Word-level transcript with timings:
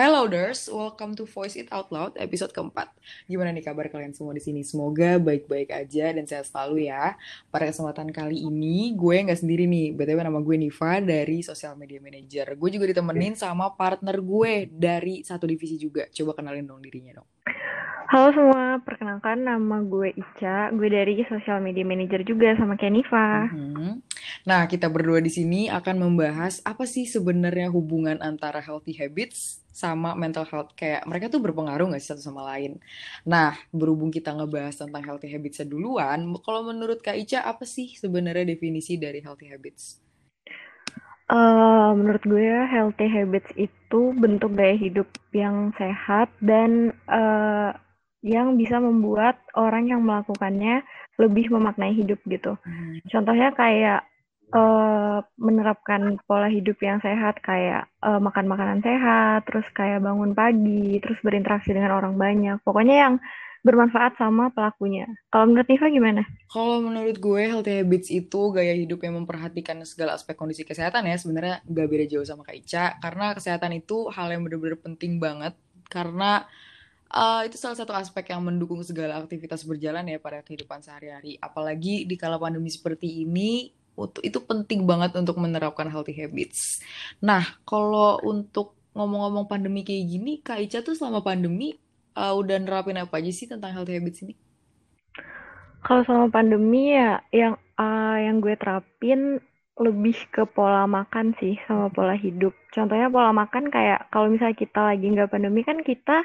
Hello 0.00 0.24
Louders, 0.24 0.64
welcome 0.72 1.12
to 1.12 1.28
Voice 1.28 1.60
It 1.60 1.68
Out 1.68 1.92
Loud 1.92 2.16
episode 2.16 2.56
keempat. 2.56 2.88
Gimana 3.28 3.52
nih 3.52 3.60
kabar 3.60 3.84
kalian 3.92 4.16
semua 4.16 4.32
di 4.32 4.40
sini? 4.40 4.64
Semoga 4.64 5.20
baik-baik 5.20 5.68
aja 5.68 6.16
dan 6.16 6.24
sehat 6.24 6.48
selalu 6.48 6.88
ya. 6.88 7.20
Pada 7.52 7.68
kesempatan 7.68 8.08
kali 8.08 8.48
ini 8.48 8.96
gue 8.96 9.16
nggak 9.28 9.44
sendiri 9.44 9.68
nih, 9.68 9.92
btw 9.92 10.24
nama 10.24 10.40
gue 10.40 10.56
Niva 10.56 11.04
dari 11.04 11.44
Social 11.44 11.76
Media 11.76 12.00
Manager. 12.00 12.56
Gue 12.56 12.72
juga 12.72 12.88
ditemenin 12.88 13.36
sama 13.36 13.76
partner 13.76 14.24
gue 14.24 14.72
dari 14.72 15.20
satu 15.20 15.44
divisi 15.44 15.76
juga. 15.76 16.08
Coba 16.08 16.32
kenalin 16.32 16.64
dong 16.64 16.80
dirinya 16.80 17.20
dong. 17.20 17.28
Halo 18.10 18.34
semua, 18.34 18.82
perkenalkan 18.82 19.46
nama 19.46 19.86
gue 19.86 20.10
Ica, 20.18 20.74
gue 20.74 20.90
dari 20.90 21.22
Social 21.30 21.62
Media 21.62 21.86
Manager 21.86 22.26
juga 22.26 22.58
sama 22.58 22.74
Keniva. 22.74 23.46
Mm 23.54 23.70
-hmm. 23.70 23.92
Nah, 24.50 24.66
kita 24.66 24.90
berdua 24.90 25.22
di 25.22 25.30
sini 25.30 25.70
akan 25.70 26.10
membahas 26.10 26.58
apa 26.66 26.90
sih 26.90 27.06
sebenarnya 27.06 27.70
hubungan 27.70 28.18
antara 28.18 28.58
healthy 28.58 28.98
habits 28.98 29.62
sama 29.70 30.18
mental 30.18 30.42
health. 30.42 30.74
Kayak 30.74 31.06
mereka 31.06 31.30
tuh 31.30 31.38
berpengaruh 31.38 31.86
nggak 31.86 32.02
sih 32.02 32.10
satu 32.10 32.34
sama 32.34 32.50
lain? 32.50 32.82
Nah, 33.22 33.54
berhubung 33.70 34.10
kita 34.10 34.34
ngebahas 34.34 34.74
tentang 34.74 35.06
healthy 35.06 35.30
habits 35.30 35.62
duluan, 35.62 36.34
kalau 36.42 36.66
menurut 36.66 36.98
Kak 36.98 37.14
Ica 37.14 37.46
apa 37.46 37.62
sih 37.62 37.94
sebenarnya 37.94 38.42
definisi 38.42 38.98
dari 38.98 39.22
healthy 39.22 39.54
habits? 39.54 40.02
Uh, 41.30 41.94
menurut 41.94 42.26
gue 42.26 42.58
healthy 42.74 43.06
habits 43.06 43.54
itu 43.54 44.00
bentuk 44.18 44.58
gaya 44.58 44.74
hidup 44.74 45.06
yang 45.30 45.70
sehat 45.78 46.26
dan 46.42 46.90
uh, 47.06 47.70
yang 48.20 48.60
bisa 48.60 48.76
membuat 48.76 49.40
orang 49.56 49.88
yang 49.88 50.04
melakukannya 50.04 50.84
lebih 51.16 51.52
memaknai 51.52 51.92
hidup 51.96 52.20
gitu. 52.28 52.56
Hmm. 52.60 53.00
Contohnya 53.08 53.52
kayak 53.56 54.00
uh, 54.52 55.24
menerapkan 55.40 56.20
pola 56.28 56.48
hidup 56.48 56.76
yang 56.84 57.00
sehat 57.00 57.40
kayak 57.40 57.88
uh, 58.04 58.20
makan 58.20 58.48
makanan 58.48 58.80
sehat, 58.84 59.48
terus 59.48 59.64
kayak 59.72 60.04
bangun 60.04 60.36
pagi, 60.36 61.00
terus 61.00 61.16
berinteraksi 61.24 61.72
dengan 61.72 61.96
orang 61.96 62.16
banyak. 62.16 62.60
Pokoknya 62.64 62.96
yang 63.08 63.14
bermanfaat 63.60 64.16
sama 64.16 64.48
pelakunya. 64.56 65.04
Kalau 65.28 65.52
menurut 65.52 65.68
Niva 65.68 65.86
gimana? 65.92 66.22
Kalau 66.48 66.80
menurut 66.80 67.16
gue 67.20 67.42
healthy 67.44 67.84
habits 67.84 68.08
itu 68.08 68.40
gaya 68.56 68.72
hidup 68.72 69.04
yang 69.04 69.20
memperhatikan 69.20 69.76
segala 69.84 70.16
aspek 70.16 70.32
kondisi 70.32 70.64
kesehatan 70.64 71.04
ya 71.04 71.20
sebenarnya 71.20 71.60
gak 71.68 71.88
beda 71.92 72.04
jauh 72.08 72.24
sama 72.24 72.40
Kak 72.40 72.56
Ica 72.56 72.96
karena 73.04 73.36
kesehatan 73.36 73.76
itu 73.76 74.08
hal 74.08 74.32
yang 74.32 74.48
benar-benar 74.48 74.80
penting 74.80 75.20
banget 75.20 75.52
karena 75.92 76.48
uh, 77.10 77.42
itu 77.44 77.58
salah 77.58 77.76
satu 77.76 77.92
aspek 77.94 78.30
yang 78.30 78.42
mendukung 78.42 78.80
segala 78.86 79.18
aktivitas 79.18 79.66
berjalan 79.66 80.06
ya 80.06 80.18
pada 80.22 80.40
kehidupan 80.40 80.80
sehari-hari. 80.80 81.36
Apalagi 81.42 82.06
di 82.06 82.14
kala 82.14 82.38
pandemi 82.38 82.70
seperti 82.70 83.26
ini, 83.26 83.70
itu 84.24 84.38
penting 84.40 84.88
banget 84.88 85.12
untuk 85.18 85.36
menerapkan 85.36 85.90
healthy 85.90 86.16
habits. 86.16 86.80
Nah, 87.20 87.44
kalau 87.68 88.22
untuk 88.24 88.78
ngomong-ngomong 88.96 89.44
pandemi 89.50 89.84
kayak 89.84 90.04
gini, 90.08 90.32
Kak 90.40 90.62
Ica 90.62 90.80
tuh 90.80 90.96
selama 90.96 91.20
pandemi 91.20 91.76
uh, 92.16 92.32
udah 92.32 92.56
nerapin 92.62 92.96
apa 92.96 93.20
aja 93.20 93.30
sih 93.34 93.46
tentang 93.50 93.74
healthy 93.74 93.98
habits 93.98 94.24
ini? 94.24 94.34
Kalau 95.84 96.04
selama 96.04 96.28
pandemi 96.32 96.96
ya, 96.96 97.20
yang 97.32 97.54
uh, 97.76 98.16
yang 98.20 98.40
gue 98.40 98.56
terapin 98.56 99.40
lebih 99.80 100.28
ke 100.28 100.44
pola 100.44 100.84
makan 100.84 101.32
sih 101.40 101.56
sama 101.64 101.88
pola 101.88 102.12
hidup. 102.12 102.52
Contohnya 102.68 103.08
pola 103.08 103.32
makan 103.32 103.72
kayak 103.72 104.12
kalau 104.12 104.28
misalnya 104.28 104.52
kita 104.52 104.80
lagi 104.92 105.08
nggak 105.08 105.32
pandemi 105.32 105.64
kan 105.64 105.80
kita 105.80 106.20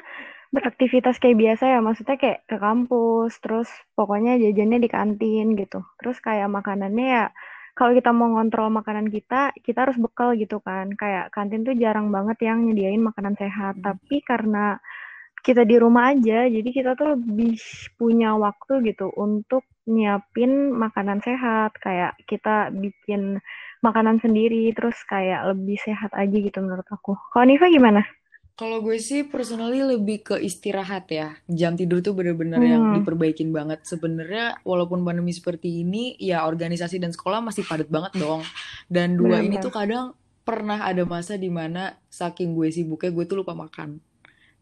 beraktivitas 0.54 1.18
kayak 1.18 1.38
biasa 1.38 1.64
ya 1.76 1.78
maksudnya 1.82 2.16
kayak 2.16 2.46
ke 2.46 2.56
kampus 2.56 3.32
terus 3.42 3.68
pokoknya 3.98 4.38
jajannya 4.38 4.78
di 4.78 4.88
kantin 4.90 5.46
gitu. 5.58 5.82
Terus 5.98 6.18
kayak 6.22 6.48
makanannya 6.50 7.06
ya 7.06 7.24
kalau 7.76 7.92
kita 7.92 8.10
mau 8.14 8.32
ngontrol 8.32 8.72
makanan 8.72 9.12
kita 9.12 9.52
kita 9.60 9.78
harus 9.84 9.98
bekal 10.00 10.32
gitu 10.38 10.62
kan. 10.62 10.90
Kayak 10.94 11.34
kantin 11.34 11.66
tuh 11.66 11.74
jarang 11.76 12.08
banget 12.14 12.38
yang 12.46 12.64
nyediain 12.64 13.02
makanan 13.02 13.34
sehat. 13.36 13.74
Hmm. 13.78 13.84
tapi 13.84 14.16
karena 14.24 14.78
kita 15.46 15.62
di 15.62 15.78
rumah 15.78 16.10
aja 16.10 16.50
jadi 16.50 16.68
kita 16.74 16.98
tuh 16.98 17.14
lebih 17.14 17.54
punya 17.94 18.34
waktu 18.34 18.82
gitu 18.90 19.14
untuk 19.14 19.62
nyiapin 19.86 20.72
makanan 20.74 21.20
sehat. 21.22 21.76
Kayak 21.82 22.16
kita 22.30 22.70
bikin 22.72 23.38
makanan 23.84 24.18
sendiri 24.24 24.72
terus 24.72 24.96
kayak 25.06 25.52
lebih 25.52 25.76
sehat 25.82 26.10
aja 26.16 26.36
gitu 26.36 26.58
menurut 26.64 26.86
aku. 26.90 27.14
Kalau 27.34 27.44
Niva 27.46 27.68
gimana? 27.70 28.02
Kalau 28.56 28.80
gue 28.80 28.96
sih 28.96 29.28
personally 29.28 29.84
lebih 29.84 30.32
ke 30.32 30.36
istirahat 30.40 31.12
ya. 31.12 31.36
Jam 31.44 31.76
tidur 31.76 32.00
tuh 32.00 32.16
bener-bener 32.16 32.56
hmm. 32.56 32.72
yang 32.72 32.84
diperbaikin 32.96 33.52
banget. 33.52 33.84
Sebenarnya 33.84 34.56
walaupun 34.64 35.04
pandemi 35.04 35.36
seperti 35.36 35.84
ini, 35.84 36.16
ya 36.16 36.48
organisasi 36.48 36.96
dan 36.96 37.12
sekolah 37.12 37.44
masih 37.44 37.68
padat 37.68 37.92
banget 37.92 38.16
dong. 38.16 38.40
Dan 38.88 39.20
dua 39.20 39.44
Bener. 39.44 39.52
ini 39.52 39.56
tuh 39.60 39.68
kadang 39.68 40.16
pernah 40.40 40.88
ada 40.88 41.04
masa 41.04 41.36
di 41.36 41.52
mana 41.52 42.00
saking 42.08 42.56
gue 42.56 42.72
sibuknya 42.72 43.12
gue 43.12 43.24
tuh 43.28 43.44
lupa 43.44 43.52
makan 43.52 44.00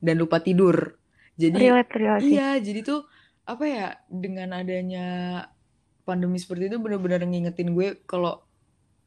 dan 0.03 0.15
lupa 0.19 0.43
tidur. 0.43 0.99
Jadi 1.38 1.71
relate, 1.71 1.94
relate. 1.94 2.22
iya, 2.26 2.59
jadi 2.59 2.82
tuh 2.82 3.06
apa 3.44 3.65
ya 3.69 3.87
dengan 4.11 4.59
adanya 4.59 5.06
pandemi 6.03 6.41
seperti 6.41 6.72
itu 6.72 6.81
bener-bener 6.81 7.22
ngingetin 7.22 7.76
gue 7.76 8.00
kalau 8.09 8.41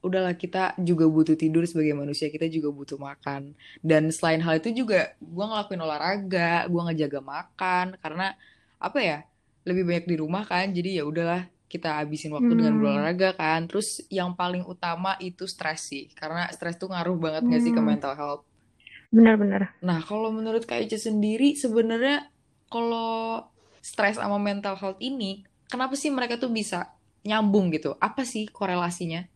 udahlah 0.05 0.37
kita 0.37 0.77
juga 0.77 1.09
butuh 1.09 1.33
tidur 1.33 1.65
sebagai 1.65 1.97
manusia 1.97 2.29
kita 2.29 2.45
juga 2.47 2.69
butuh 2.69 3.01
makan 3.01 3.57
dan 3.81 4.13
selain 4.13 4.39
hal 4.45 4.61
itu 4.61 4.85
juga 4.85 5.17
gue 5.17 5.45
ngelakuin 5.45 5.81
olahraga 5.81 6.69
gue 6.69 6.81
ngejaga 6.91 7.19
makan 7.19 7.85
karena 7.97 8.37
apa 8.77 8.99
ya 9.01 9.17
lebih 9.65 9.83
banyak 9.83 10.05
di 10.05 10.15
rumah 10.21 10.45
kan 10.45 10.69
jadi 10.69 11.01
ya 11.01 11.03
udahlah 11.03 11.49
kita 11.67 11.99
habisin 11.99 12.31
waktu 12.31 12.47
hmm. 12.47 12.59
dengan 12.61 12.73
berolahraga 12.79 13.29
kan 13.35 13.67
terus 13.67 13.99
yang 14.07 14.31
paling 14.37 14.63
utama 14.63 15.19
itu 15.19 15.43
stres 15.49 15.91
sih 15.91 16.07
karena 16.15 16.47
stres 16.53 16.79
tuh 16.79 16.87
ngaruh 16.87 17.17
banget 17.19 17.43
hmm. 17.43 17.51
gak 17.51 17.61
sih 17.65 17.73
ke 17.75 17.81
hmm. 17.81 17.89
mental 17.91 18.13
health 18.15 18.43
benar-benar 19.11 19.75
nah 19.83 19.99
kalau 20.05 20.31
menurut 20.31 20.63
Kak 20.63 20.87
Ica 20.87 20.95
sendiri 20.95 21.59
sebenarnya 21.59 22.31
kalau 22.71 23.43
stres 23.83 24.15
sama 24.21 24.39
mental 24.39 24.79
health 24.79 24.99
ini 25.03 25.43
kenapa 25.67 25.99
sih 25.99 26.13
mereka 26.13 26.39
tuh 26.39 26.53
bisa 26.53 26.95
nyambung 27.27 27.67
gitu 27.75 27.99
apa 27.99 28.23
sih 28.23 28.47
korelasinya 28.47 29.27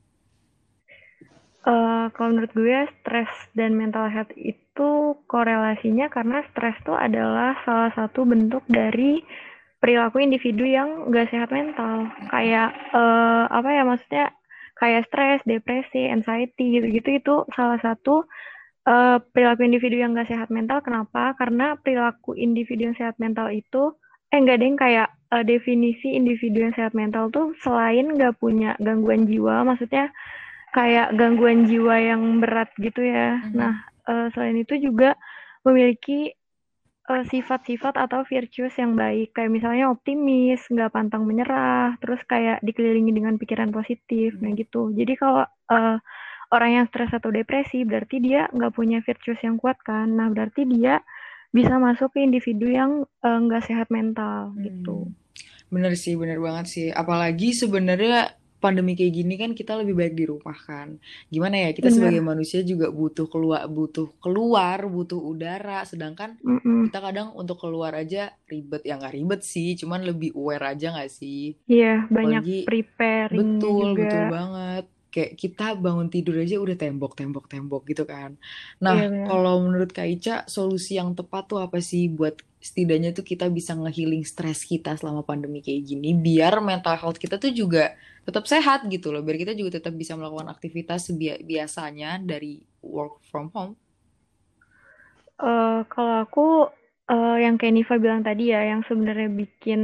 Uh, 1.62 2.10
kalau 2.18 2.34
menurut 2.34 2.50
gue 2.58 2.90
stres 2.90 3.30
dan 3.54 3.78
mental 3.78 4.10
health 4.10 4.34
itu 4.34 5.14
korelasinya 5.30 6.10
karena 6.10 6.42
stres 6.50 6.74
itu 6.82 6.90
adalah 6.98 7.54
salah 7.62 7.94
satu 7.94 8.26
bentuk 8.26 8.66
dari 8.66 9.22
perilaku 9.78 10.26
individu 10.26 10.66
yang 10.66 11.06
gak 11.14 11.30
sehat 11.30 11.54
mental. 11.54 12.10
Kayak 12.34 12.74
uh, 12.98 13.46
apa 13.46 13.70
ya 13.78 13.86
maksudnya 13.86 14.26
kayak 14.74 15.06
stres, 15.06 15.46
depresi, 15.46 16.10
anxiety 16.10 16.82
gitu-gitu 16.82 17.22
itu 17.22 17.36
salah 17.54 17.78
satu 17.78 18.26
uh, 18.90 19.22
perilaku 19.22 19.62
individu 19.62 20.02
yang 20.02 20.18
gak 20.18 20.34
sehat 20.34 20.50
mental. 20.50 20.82
Kenapa? 20.82 21.38
Karena 21.38 21.78
perilaku 21.78 22.34
individu 22.34 22.90
yang 22.90 22.98
sehat 22.98 23.22
mental 23.22 23.54
itu 23.54 23.94
eh 24.34 24.42
enggak 24.42 24.66
deh 24.66 24.72
kayak 24.82 25.14
uh, 25.30 25.46
definisi 25.46 26.18
individu 26.18 26.66
yang 26.66 26.74
sehat 26.74 26.98
mental 26.98 27.30
tuh 27.30 27.54
selain 27.62 28.18
gak 28.18 28.34
punya 28.42 28.74
gangguan 28.82 29.30
jiwa, 29.30 29.62
maksudnya 29.62 30.10
kayak 30.72 31.14
gangguan 31.20 31.68
jiwa 31.68 31.96
yang 32.00 32.40
berat 32.40 32.72
gitu 32.80 33.04
ya. 33.04 33.40
Mm-hmm. 33.44 33.56
Nah, 33.60 33.74
uh, 34.08 34.28
selain 34.32 34.58
itu 34.60 34.80
juga 34.80 35.20
memiliki 35.68 36.32
uh, 37.12 37.24
sifat-sifat 37.28 38.00
atau 38.00 38.24
virtues 38.26 38.74
yang 38.80 38.96
baik, 38.96 39.36
kayak 39.36 39.52
misalnya 39.52 39.92
optimis, 39.92 40.64
nggak 40.72 40.92
pantang 40.96 41.28
menyerah, 41.28 42.00
terus 42.00 42.24
kayak 42.26 42.64
dikelilingi 42.64 43.12
dengan 43.12 43.36
pikiran 43.36 43.70
positif, 43.70 44.34
mm-hmm. 44.36 44.44
nah 44.48 44.52
gitu. 44.58 44.82
Jadi 44.96 45.14
kalau 45.20 45.44
uh, 45.46 45.98
orang 46.52 46.72
yang 46.82 46.86
stres 46.88 47.12
atau 47.12 47.30
depresi, 47.30 47.84
berarti 47.84 48.24
dia 48.24 48.48
nggak 48.52 48.74
punya 48.74 49.04
virtues 49.04 49.40
yang 49.44 49.60
kuat 49.60 49.78
kan. 49.84 50.08
Nah, 50.08 50.32
berarti 50.32 50.64
dia 50.68 51.04
bisa 51.52 51.76
masuk 51.76 52.16
ke 52.16 52.24
individu 52.24 52.72
yang 52.72 53.04
nggak 53.20 53.64
uh, 53.64 53.68
sehat 53.68 53.92
mental 53.92 54.56
hmm. 54.56 54.64
gitu. 54.64 55.12
Bener 55.72 55.96
sih, 55.96 56.16
bener 56.20 56.40
banget 56.40 56.66
sih. 56.68 56.88
Apalagi 56.92 57.56
sebenarnya 57.56 58.41
pandemi 58.62 58.94
kayak 58.94 59.14
gini 59.18 59.34
kan 59.42 59.52
kita 59.58 59.74
lebih 59.74 59.98
baik 59.98 60.14
di 60.14 60.26
rumah 60.30 60.54
kan. 60.54 61.02
Gimana 61.34 61.68
ya 61.68 61.70
kita 61.74 61.90
Bener. 61.90 61.98
sebagai 61.98 62.22
manusia 62.22 62.62
juga 62.62 62.94
butuh 62.94 63.26
keluar 63.26 63.66
butuh 63.66 64.14
keluar 64.22 64.86
butuh 64.86 65.18
udara. 65.18 65.82
Sedangkan 65.84 66.38
mm 66.38 66.62
-mm. 66.62 66.82
kita 66.88 67.00
kadang 67.02 67.34
untuk 67.34 67.58
keluar 67.58 67.98
aja 67.98 68.38
ribet 68.46 68.86
ya 68.86 69.02
nggak 69.02 69.18
ribet 69.18 69.42
sih, 69.42 69.74
cuman 69.74 70.06
lebih 70.06 70.38
aware 70.38 70.78
aja 70.78 70.94
nggak 70.94 71.12
sih? 71.12 71.58
Iya 71.66 72.06
banyak 72.08 72.44
Apalagi, 72.46 72.60
preparing 72.70 73.50
betul 73.58 73.88
juga. 73.98 74.02
betul 74.06 74.24
banget. 74.30 74.86
Kayak 75.12 75.32
kita 75.36 75.68
bangun 75.76 76.08
tidur 76.08 76.36
aja 76.40 76.56
udah 76.56 76.78
tembok 76.80 77.20
tembok 77.20 77.46
tembok 77.52 77.84
gitu 77.90 78.08
kan. 78.08 78.40
Nah 78.80 78.96
iya, 78.96 79.28
kalau 79.28 79.60
menurut 79.60 79.92
Kak 79.92 80.08
Ica 80.08 80.36
solusi 80.48 80.96
yang 80.96 81.12
tepat 81.18 81.52
tuh 81.52 81.60
apa 81.60 81.84
sih 81.84 82.08
buat 82.08 82.40
setidaknya 82.62 83.12
tuh 83.12 83.26
kita 83.26 83.50
bisa 83.50 83.74
ngehealing 83.74 84.22
stres 84.22 84.64
kita 84.64 84.94
selama 84.94 85.26
pandemi 85.26 85.66
kayak 85.66 85.82
gini 85.82 86.14
biar 86.14 86.62
mental 86.62 86.94
health 86.94 87.18
kita 87.18 87.42
tuh 87.42 87.50
juga 87.50 87.98
tetap 88.22 88.46
sehat 88.46 88.86
gitu 88.88 89.10
loh 89.10 89.26
biar 89.26 89.38
kita 89.38 89.54
juga 89.58 89.82
tetap 89.82 89.94
bisa 89.98 90.14
melakukan 90.14 90.50
aktivitas 90.52 91.10
biasanya 91.42 92.22
dari 92.22 92.62
work 92.86 93.22
from 93.26 93.50
home 93.54 93.74
uh, 95.42 95.82
kalau 95.90 96.16
aku 96.26 96.48
uh, 97.12 97.38
yang 97.38 97.60
kayak 97.60 97.76
Niva 97.76 97.96
bilang 98.00 98.24
tadi 98.24 98.56
ya, 98.56 98.64
yang 98.64 98.82
sebenarnya 98.88 99.28
bikin 99.28 99.82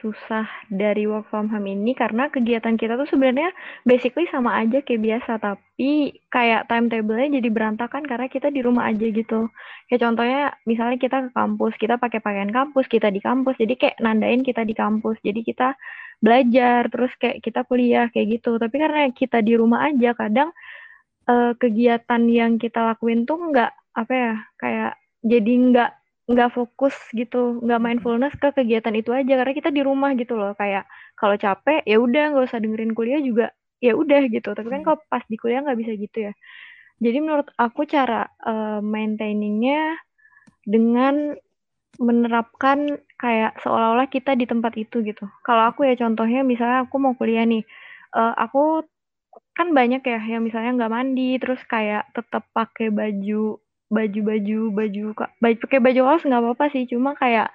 susah 0.00 0.48
dari 0.72 1.04
work 1.04 1.28
from 1.28 1.52
home 1.52 1.68
ini 1.68 1.92
karena 1.92 2.32
kegiatan 2.32 2.80
kita 2.80 2.96
tuh 2.96 3.08
sebenarnya 3.12 3.52
basically 3.84 4.24
sama 4.32 4.56
aja 4.64 4.80
kayak 4.80 5.04
biasa, 5.04 5.36
tapi 5.36 6.16
kayak 6.32 6.64
timetable-nya 6.72 7.38
jadi 7.38 7.48
berantakan 7.52 8.02
karena 8.08 8.26
kita 8.32 8.48
di 8.48 8.64
rumah 8.64 8.88
aja 8.88 9.04
gitu. 9.04 9.52
Kayak 9.92 10.00
contohnya 10.08 10.42
misalnya 10.64 10.96
kita 10.96 11.16
ke 11.28 11.30
kampus, 11.36 11.72
kita 11.76 11.94
pakai 12.00 12.20
pakaian 12.24 12.50
kampus, 12.50 12.88
kita 12.88 13.12
di 13.12 13.20
kampus, 13.20 13.54
jadi 13.60 13.74
kayak 13.76 13.96
nandain 14.00 14.40
kita 14.40 14.64
di 14.64 14.72
kampus. 14.72 15.20
Jadi 15.20 15.44
kita 15.44 15.76
belajar, 16.20 16.86
terus 16.92 17.12
kayak 17.18 17.40
kita 17.42 17.60
kuliah 17.66 18.06
kayak 18.10 18.40
gitu. 18.40 18.56
Tapi 18.58 18.76
karena 18.76 19.10
kita 19.10 19.38
di 19.40 19.54
rumah 19.58 19.88
aja, 19.88 20.12
kadang 20.14 20.50
uh, 21.30 21.52
kegiatan 21.58 22.22
yang 22.28 22.58
kita 22.60 22.94
lakuin 22.94 23.24
tuh 23.24 23.38
nggak 23.50 23.72
apa 23.94 24.12
ya, 24.12 24.34
kayak 24.60 24.92
jadi 25.24 25.52
nggak 25.72 25.90
nggak 26.24 26.50
fokus 26.56 26.96
gitu, 27.12 27.60
nggak 27.60 27.80
mindfulness 27.80 28.34
ke 28.40 28.48
kegiatan 28.56 28.94
itu 28.96 29.12
aja 29.12 29.32
karena 29.44 29.52
kita 29.52 29.70
di 29.74 29.82
rumah 29.84 30.16
gitu 30.16 30.36
loh. 30.36 30.56
Kayak 30.56 30.88
kalau 31.16 31.36
capek 31.36 31.84
ya 31.84 31.96
udah 32.00 32.24
nggak 32.32 32.44
usah 32.48 32.60
dengerin 32.60 32.96
kuliah 32.96 33.20
juga 33.20 33.52
ya 33.80 33.92
udah 33.92 34.24
gitu. 34.32 34.52
Tapi 34.56 34.68
kan 34.72 34.80
hmm. 34.80 34.86
kalau 34.88 34.98
pas 35.08 35.24
di 35.28 35.36
kuliah 35.36 35.60
nggak 35.60 35.78
bisa 35.78 35.92
gitu 35.96 36.18
ya. 36.30 36.32
Jadi 37.02 37.18
menurut 37.20 37.50
aku 37.58 37.84
cara 37.84 38.24
uh, 38.46 38.80
maintainingnya 38.80 39.98
dengan 40.64 41.36
menerapkan 42.00 42.98
kayak 43.24 43.56
seolah-olah 43.64 44.12
kita 44.12 44.36
di 44.36 44.44
tempat 44.44 44.76
itu 44.76 45.00
gitu. 45.00 45.24
Kalau 45.40 45.72
aku 45.72 45.88
ya 45.88 45.96
contohnya 45.96 46.44
misalnya 46.44 46.84
aku 46.84 47.00
mau 47.00 47.16
kuliah 47.16 47.48
nih, 47.48 47.64
uh, 48.12 48.36
aku 48.36 48.84
kan 49.56 49.70
banyak 49.72 50.02
ya 50.04 50.20
yang 50.36 50.42
misalnya 50.44 50.76
nggak 50.76 50.92
mandi 50.92 51.38
terus 51.38 51.62
kayak 51.70 52.10
tetap 52.12 52.44
pakai 52.52 52.90
baju 52.90 53.62
baju-baju 53.86 54.60
baju 54.74 55.04
baju 55.38 55.56
pakai 55.62 55.78
baju 55.78 56.00
kaos 56.10 56.26
nggak 56.26 56.42
apa-apa 56.42 56.64
sih 56.74 56.84
cuma 56.90 57.14
kayak 57.14 57.54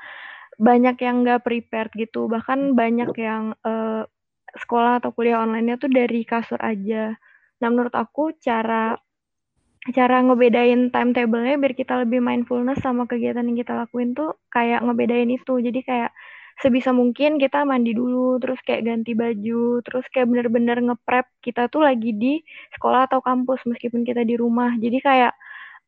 banyak 0.56 0.96
yang 1.04 1.28
nggak 1.28 1.44
prepared 1.44 1.92
gitu 1.96 2.32
bahkan 2.32 2.72
banyak 2.72 3.12
yang 3.20 3.52
uh, 3.68 4.08
sekolah 4.56 5.04
atau 5.04 5.12
kuliah 5.12 5.44
online-nya 5.44 5.76
tuh 5.76 5.92
dari 5.92 6.24
kasur 6.24 6.60
aja 6.64 7.20
nah 7.60 7.68
menurut 7.68 7.92
aku 7.92 8.32
cara 8.40 8.96
cara 9.96 10.20
ngebedain 10.22 10.92
timetable-nya 10.92 11.56
biar 11.56 11.74
kita 11.74 12.04
lebih 12.04 12.20
mindfulness 12.20 12.84
sama 12.84 13.08
kegiatan 13.08 13.48
yang 13.48 13.58
kita 13.58 13.74
lakuin 13.80 14.12
tuh 14.12 14.36
kayak 14.52 14.84
ngebedain 14.84 15.32
itu. 15.32 15.54
Jadi 15.64 15.80
kayak 15.88 16.12
sebisa 16.60 16.92
mungkin 16.92 17.40
kita 17.40 17.64
mandi 17.64 17.96
dulu 17.96 18.36
terus 18.44 18.60
kayak 18.68 18.84
ganti 18.84 19.16
baju 19.16 19.80
terus 19.80 20.04
kayak 20.12 20.28
bener-bener 20.28 20.78
ngeprep 20.84 21.26
kita 21.40 21.72
tuh 21.72 21.88
lagi 21.88 22.12
di 22.12 22.44
sekolah 22.76 23.08
atau 23.08 23.24
kampus 23.24 23.64
meskipun 23.64 24.04
kita 24.04 24.28
di 24.28 24.36
rumah. 24.36 24.76
Jadi 24.76 25.00
kayak 25.00 25.34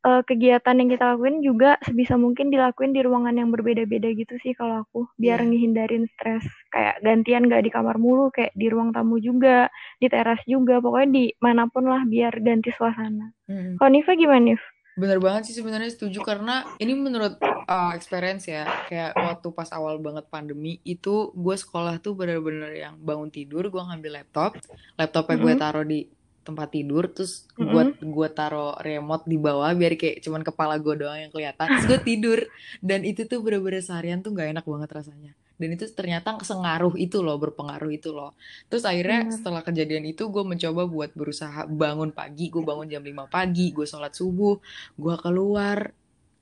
uh, 0.05 0.21
kegiatan 0.25 0.75
yang 0.77 0.89
kita 0.89 1.15
lakuin 1.15 1.41
juga 1.45 1.77
sebisa 1.85 2.17
mungkin 2.17 2.49
dilakuin 2.49 2.93
di 2.93 3.01
ruangan 3.05 3.37
yang 3.37 3.49
berbeda-beda 3.53 4.09
gitu 4.13 4.35
sih 4.41 4.53
kalau 4.57 4.85
aku 4.85 5.07
biar 5.17 5.41
yeah. 5.41 5.47
ngehindarin 5.47 6.05
stres 6.17 6.45
kayak 6.73 7.01
gantian 7.05 7.47
gak 7.49 7.63
di 7.65 7.71
kamar 7.73 7.97
mulu 8.01 8.33
kayak 8.33 8.53
di 8.57 8.67
ruang 8.69 8.93
tamu 8.93 9.21
juga 9.21 9.69
di 10.01 10.07
teras 10.09 10.41
juga 10.49 10.81
pokoknya 10.81 11.09
di 11.13 11.25
mana 11.39 11.69
pun 11.69 11.87
lah 11.87 12.03
biar 12.05 12.33
ganti 12.41 12.73
suasana. 12.73 13.33
Hmm. 13.45 13.77
Kalau 13.77 13.89
Niva 13.91 14.13
gimana 14.17 14.41
Niv? 14.41 14.61
Bener 14.91 15.23
banget 15.23 15.47
sih 15.47 15.55
sebenarnya 15.55 15.87
setuju 15.87 16.19
karena 16.19 16.67
ini 16.75 16.91
menurut 16.99 17.39
uh, 17.41 17.95
experience 17.95 18.43
ya 18.51 18.67
kayak 18.91 19.15
waktu 19.15 19.47
pas 19.55 19.71
awal 19.71 20.03
banget 20.03 20.27
pandemi 20.27 20.83
itu 20.83 21.31
gue 21.31 21.55
sekolah 21.55 22.03
tuh 22.03 22.11
bener-bener 22.11 22.75
yang 22.75 22.99
bangun 22.99 23.31
tidur 23.31 23.71
gue 23.71 23.79
ngambil 23.79 24.19
laptop 24.19 24.59
laptopnya 24.99 25.31
mm 25.31 25.39
-hmm. 25.39 25.47
gue 25.47 25.63
taruh 25.63 25.85
di 25.87 25.99
tempat 26.41 26.73
tidur 26.73 27.05
terus 27.09 27.45
gue 27.53 27.69
mm 27.69 28.01
-hmm. 28.01 28.09
gue 28.09 28.27
taro 28.33 28.73
remote 28.81 29.29
di 29.29 29.37
bawah 29.37 29.69
biar 29.77 29.93
kayak 29.93 30.25
cuman 30.25 30.41
kepala 30.41 30.81
gue 30.81 30.93
doang 30.97 31.19
yang 31.21 31.31
kelihatan 31.31 31.65
terus 31.69 31.85
gue 31.85 31.99
tidur 32.01 32.39
dan 32.81 33.05
itu 33.05 33.29
tuh 33.29 33.45
bener-bener 33.45 33.85
seharian 33.85 34.25
tuh 34.25 34.33
nggak 34.33 34.57
enak 34.57 34.65
banget 34.65 34.89
rasanya 34.89 35.31
dan 35.61 35.77
itu 35.77 35.85
ternyata 35.93 36.41
sengaruh 36.41 36.97
itu 36.97 37.21
loh 37.21 37.37
berpengaruh 37.37 37.93
itu 37.93 38.09
loh 38.09 38.33
terus 38.65 38.81
akhirnya 38.81 39.29
mm. 39.29 39.31
setelah 39.37 39.61
kejadian 39.61 40.09
itu 40.09 40.25
gue 40.33 40.41
mencoba 40.41 40.89
buat 40.89 41.13
berusaha 41.13 41.69
bangun 41.69 42.09
pagi 42.09 42.49
gue 42.49 42.65
bangun 42.65 42.89
jam 42.89 43.05
5 43.05 43.29
pagi 43.29 43.69
gue 43.69 43.85
sholat 43.85 44.17
subuh 44.17 44.57
gue 44.97 45.15
keluar 45.21 45.93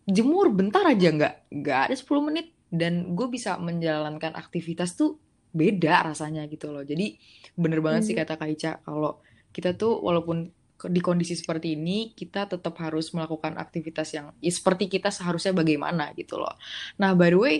jemur 0.07 0.47
bentar 0.55 0.87
aja 0.87 1.11
nggak 1.11 1.35
nggak 1.51 1.79
ada 1.91 1.95
10 1.99 2.27
menit 2.31 2.55
dan 2.71 3.11
gue 3.11 3.27
bisa 3.27 3.59
menjalankan 3.59 4.39
aktivitas 4.39 4.95
tuh 4.95 5.19
beda 5.51 6.07
rasanya 6.07 6.47
gitu 6.47 6.71
loh 6.71 6.87
jadi 6.87 7.19
bener 7.59 7.83
banget 7.83 8.01
mm. 8.01 8.07
sih 8.07 8.15
kata 8.15 8.39
Kak 8.39 8.49
Ica 8.55 8.71
kalau 8.87 9.19
kita 9.49 9.75
tuh 9.75 9.97
walaupun 9.99 10.51
di 10.87 11.01
kondisi 11.03 11.35
seperti 11.35 11.75
ini 11.75 12.15
kita 12.15 12.47
tetap 12.47 12.79
harus 12.79 13.11
melakukan 13.11 13.59
aktivitas 13.59 14.15
yang 14.15 14.31
ya, 14.39 14.51
seperti 14.53 14.87
kita 14.87 15.11
seharusnya 15.11 15.51
bagaimana 15.51 16.15
gitu 16.15 16.39
loh. 16.39 16.55
Nah, 16.95 17.11
by 17.19 17.35
the 17.35 17.39
way, 17.39 17.55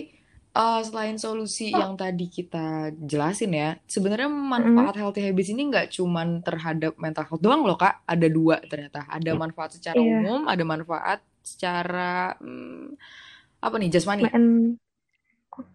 uh, 0.56 0.80
selain 0.80 1.20
solusi 1.20 1.68
oh. 1.76 1.84
yang 1.84 1.92
tadi 2.00 2.32
kita 2.32 2.96
jelasin 2.96 3.52
ya, 3.52 3.76
sebenarnya 3.84 4.30
manfaat 4.32 4.96
mm. 4.96 5.00
healthy 5.04 5.20
habits 5.20 5.52
ini 5.52 5.68
nggak 5.68 5.92
cuman 5.92 6.40
terhadap 6.40 6.96
mental 6.96 7.28
health 7.28 7.42
doang 7.44 7.60
loh 7.68 7.76
kak. 7.76 8.00
Ada 8.08 8.28
dua 8.32 8.56
ternyata. 8.64 9.04
Ada 9.04 9.36
manfaat 9.36 9.76
secara 9.76 10.00
yeah. 10.00 10.16
umum, 10.24 10.40
ada 10.48 10.64
manfaat 10.64 11.20
secara 11.44 12.40
hmm, 12.40 12.96
apa 13.60 13.74
nih 13.76 13.90
jasmani. 13.92 14.24
Oke, 14.24 14.32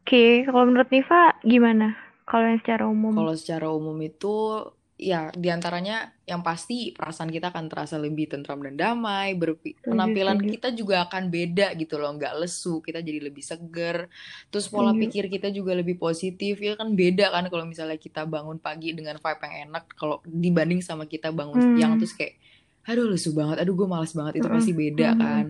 okay. 0.02 0.32
kalau 0.50 0.66
menurut 0.66 0.90
Niva 0.90 1.38
gimana? 1.46 1.94
Kalau 2.26 2.50
yang 2.50 2.58
secara 2.58 2.90
umum? 2.90 3.14
Kalau 3.14 3.34
secara 3.38 3.68
umum 3.70 3.98
itu 4.02 4.66
ya 4.96 5.28
di 5.36 5.52
antaranya 5.52 6.16
yang 6.24 6.40
pasti 6.40 6.96
perasaan 6.96 7.28
kita 7.28 7.52
akan 7.52 7.68
terasa 7.68 8.00
lebih 8.00 8.32
tentram 8.32 8.64
dan 8.64 8.80
damai 8.80 9.36
berpi 9.36 9.76
penampilan 9.84 10.40
kita 10.40 10.72
juga 10.72 11.04
akan 11.04 11.28
beda 11.28 11.76
gitu 11.76 12.00
loh 12.00 12.16
nggak 12.16 12.32
lesu 12.40 12.80
kita 12.80 13.04
jadi 13.04 13.20
lebih 13.20 13.44
seger 13.44 14.08
terus 14.48 14.72
pola 14.72 14.96
pikir 14.96 15.28
kita 15.28 15.52
juga 15.52 15.76
lebih 15.76 16.00
positif 16.00 16.64
ya 16.64 16.80
kan 16.80 16.96
beda 16.96 17.28
kan 17.28 17.52
kalau 17.52 17.68
misalnya 17.68 18.00
kita 18.00 18.24
bangun 18.24 18.56
pagi 18.56 18.96
dengan 18.96 19.20
vibe 19.20 19.42
yang 19.44 19.56
enak 19.68 19.84
kalau 20.00 20.24
dibanding 20.24 20.80
sama 20.80 21.04
kita 21.04 21.28
bangun 21.36 21.60
hmm. 21.60 21.76
siang 21.76 21.94
terus 22.00 22.16
kayak 22.16 22.40
aduh 22.88 23.12
lesu 23.12 23.36
banget 23.36 23.68
aduh 23.68 23.76
gue 23.76 23.88
malas 23.92 24.16
banget 24.16 24.40
itu 24.40 24.48
pasti 24.48 24.72
beda 24.72 25.10
hmm. 25.12 25.20
kan 25.20 25.46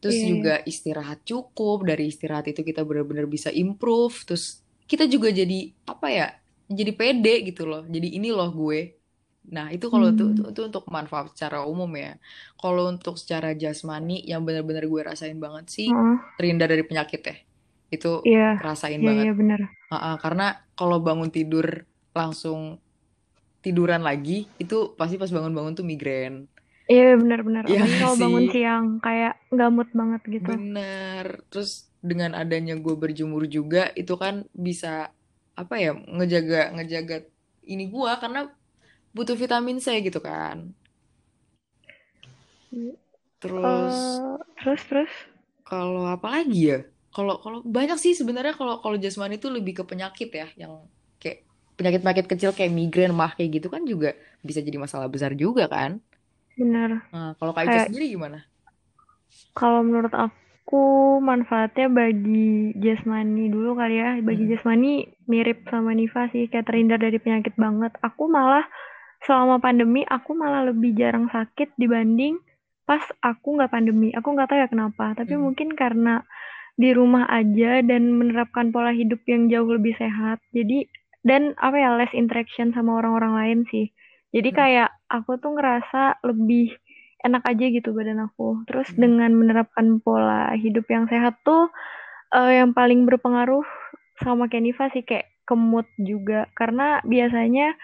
terus 0.00 0.16
yeah. 0.16 0.28
juga 0.32 0.54
istirahat 0.64 1.20
cukup 1.20 1.84
dari 1.84 2.08
istirahat 2.08 2.48
itu 2.48 2.64
kita 2.64 2.80
benar-benar 2.80 3.28
bisa 3.28 3.52
improve 3.52 4.24
terus 4.24 4.64
kita 4.88 5.04
juga 5.04 5.28
jadi 5.28 5.68
apa 5.84 6.08
ya 6.08 6.28
jadi 6.66 6.92
pede 6.94 7.34
gitu 7.46 7.66
loh 7.66 7.82
jadi 7.86 8.08
ini 8.18 8.30
loh 8.34 8.50
gue 8.50 8.98
nah 9.46 9.70
itu 9.70 9.86
kalau 9.86 10.10
hmm. 10.10 10.14
itu, 10.18 10.24
itu 10.50 10.60
untuk 10.66 10.84
manfaat 10.90 11.30
secara 11.30 11.62
umum 11.62 11.90
ya 11.94 12.18
kalau 12.58 12.90
untuk 12.90 13.14
secara 13.14 13.54
jasmani 13.54 14.18
yang 14.26 14.42
benar-benar 14.42 14.90
gue 14.90 15.00
rasain 15.06 15.38
banget 15.38 15.70
sih 15.70 15.88
hmm. 15.90 16.34
terhindar 16.34 16.66
dari 16.66 16.82
penyakit 16.82 17.22
ya 17.22 17.36
itu 17.86 18.12
yeah. 18.26 18.58
rasain 18.58 18.98
yeah, 18.98 19.06
banget 19.06 19.24
yeah, 19.30 19.36
bener. 19.38 19.60
Uh 19.86 19.94
-uh, 19.94 20.14
karena 20.18 20.58
kalau 20.74 20.98
bangun 20.98 21.30
tidur 21.30 21.86
langsung 22.10 22.82
tiduran 23.62 24.02
lagi 24.02 24.50
itu 24.58 24.98
pasti 24.98 25.14
pas 25.14 25.30
bangun-bangun 25.30 25.78
tuh 25.78 25.86
migrain 25.86 26.50
Iya 26.86 27.18
benar-benar. 27.18 27.66
Ya, 27.66 27.82
kalau 27.98 28.14
bangun 28.14 28.46
siang 28.54 29.02
kayak 29.02 29.34
gamut 29.50 29.90
banget 29.90 30.22
gitu. 30.30 30.54
Bener. 30.54 31.42
Terus 31.50 31.90
dengan 31.98 32.38
adanya 32.38 32.78
gue 32.78 32.94
berjemur 32.94 33.50
juga 33.50 33.90
itu 33.98 34.14
kan 34.14 34.46
bisa 34.54 35.10
apa 35.56 35.74
ya 35.80 35.96
ngejaga 35.96 36.76
ngejaga 36.76 37.16
ini 37.66 37.88
gua 37.88 38.20
karena 38.20 38.52
butuh 39.16 39.34
vitamin 39.34 39.80
C 39.80 40.04
gitu 40.04 40.20
kan. 40.20 40.70
Terus 43.40 43.96
uh, 44.20 44.36
terus 44.60 44.82
terus? 44.86 45.12
kalau 45.64 46.04
apa 46.06 46.28
lagi 46.28 46.76
ya? 46.76 46.80
Kalau 47.10 47.40
kalau 47.40 47.64
banyak 47.64 47.96
sih 47.96 48.12
sebenarnya 48.12 48.52
kalau 48.52 48.84
kalau 48.84 49.00
jasmani 49.00 49.40
itu 49.40 49.48
lebih 49.48 49.80
ke 49.80 49.84
penyakit 49.88 50.28
ya 50.28 50.46
yang 50.60 50.84
kayak 51.16 51.48
penyakit 51.80 52.00
penyakit 52.04 52.26
kecil 52.28 52.50
kayak 52.52 52.76
migrain 52.76 53.16
mah 53.16 53.32
kayak 53.32 53.56
gitu 53.56 53.72
kan 53.72 53.88
juga 53.88 54.12
bisa 54.44 54.60
jadi 54.60 54.76
masalah 54.76 55.08
besar 55.08 55.32
juga 55.32 55.64
kan. 55.66 55.96
Benar 56.60 57.08
nah, 57.08 57.32
kalau 57.40 57.56
kayak 57.56 57.88
sendiri 57.88 58.12
gimana? 58.12 58.44
kalau 59.52 59.80
menurut 59.84 60.12
aku 60.12 60.45
aku 60.66 61.22
manfaatnya 61.22 61.86
bagi 61.86 62.74
jasmani 62.82 63.46
dulu 63.54 63.78
kali 63.78 64.02
ya. 64.02 64.18
Bagi 64.18 64.50
hmm. 64.50 64.52
jasmani 64.58 65.06
mirip 65.30 65.62
sama 65.70 65.94
Niva 65.94 66.26
sih, 66.34 66.50
kayak 66.50 66.66
terhindar 66.66 66.98
dari 66.98 67.22
penyakit 67.22 67.54
banget. 67.54 67.94
Aku 68.02 68.26
malah 68.26 68.66
selama 69.22 69.62
pandemi 69.62 70.02
aku 70.02 70.34
malah 70.34 70.66
lebih 70.66 70.90
jarang 70.98 71.30
sakit 71.30 71.78
dibanding 71.78 72.42
pas 72.82 72.98
aku 73.22 73.62
nggak 73.62 73.70
pandemi. 73.70 74.10
Aku 74.18 74.34
nggak 74.34 74.50
tahu 74.50 74.58
ya 74.58 74.66
kenapa, 74.66 75.14
tapi 75.14 75.38
hmm. 75.38 75.42
mungkin 75.46 75.68
karena 75.78 76.26
di 76.74 76.90
rumah 76.90 77.30
aja 77.30 77.78
dan 77.86 78.18
menerapkan 78.18 78.74
pola 78.74 78.90
hidup 78.90 79.22
yang 79.30 79.46
jauh 79.46 79.70
lebih 79.70 79.94
sehat. 79.94 80.42
Jadi 80.50 80.90
dan 81.22 81.54
apa 81.62 81.78
ya 81.78 81.94
less 81.94 82.10
interaction 82.10 82.74
sama 82.74 82.98
orang-orang 82.98 83.38
lain 83.38 83.58
sih. 83.70 83.86
Jadi 84.34 84.50
hmm. 84.50 84.58
kayak 84.58 84.90
aku 85.14 85.38
tuh 85.38 85.54
ngerasa 85.54 86.26
lebih 86.26 86.74
enak 87.24 87.42
aja 87.46 87.64
gitu 87.72 87.94
badan 87.96 88.20
aku. 88.26 88.66
Terus 88.68 88.88
hmm. 88.92 88.98
dengan 89.00 89.30
menerapkan 89.32 90.00
pola 90.02 90.52
hidup 90.58 90.84
yang 90.90 91.08
sehat 91.08 91.40
tuh 91.46 91.70
uh, 92.34 92.52
yang 92.52 92.76
paling 92.76 93.06
berpengaruh 93.08 93.64
sama 94.20 94.48
Keniva 94.48 94.88
sih 94.92 95.04
kayak 95.04 95.28
kemut 95.46 95.86
juga 96.00 96.50
karena 96.58 96.98
biasanya 97.06 97.76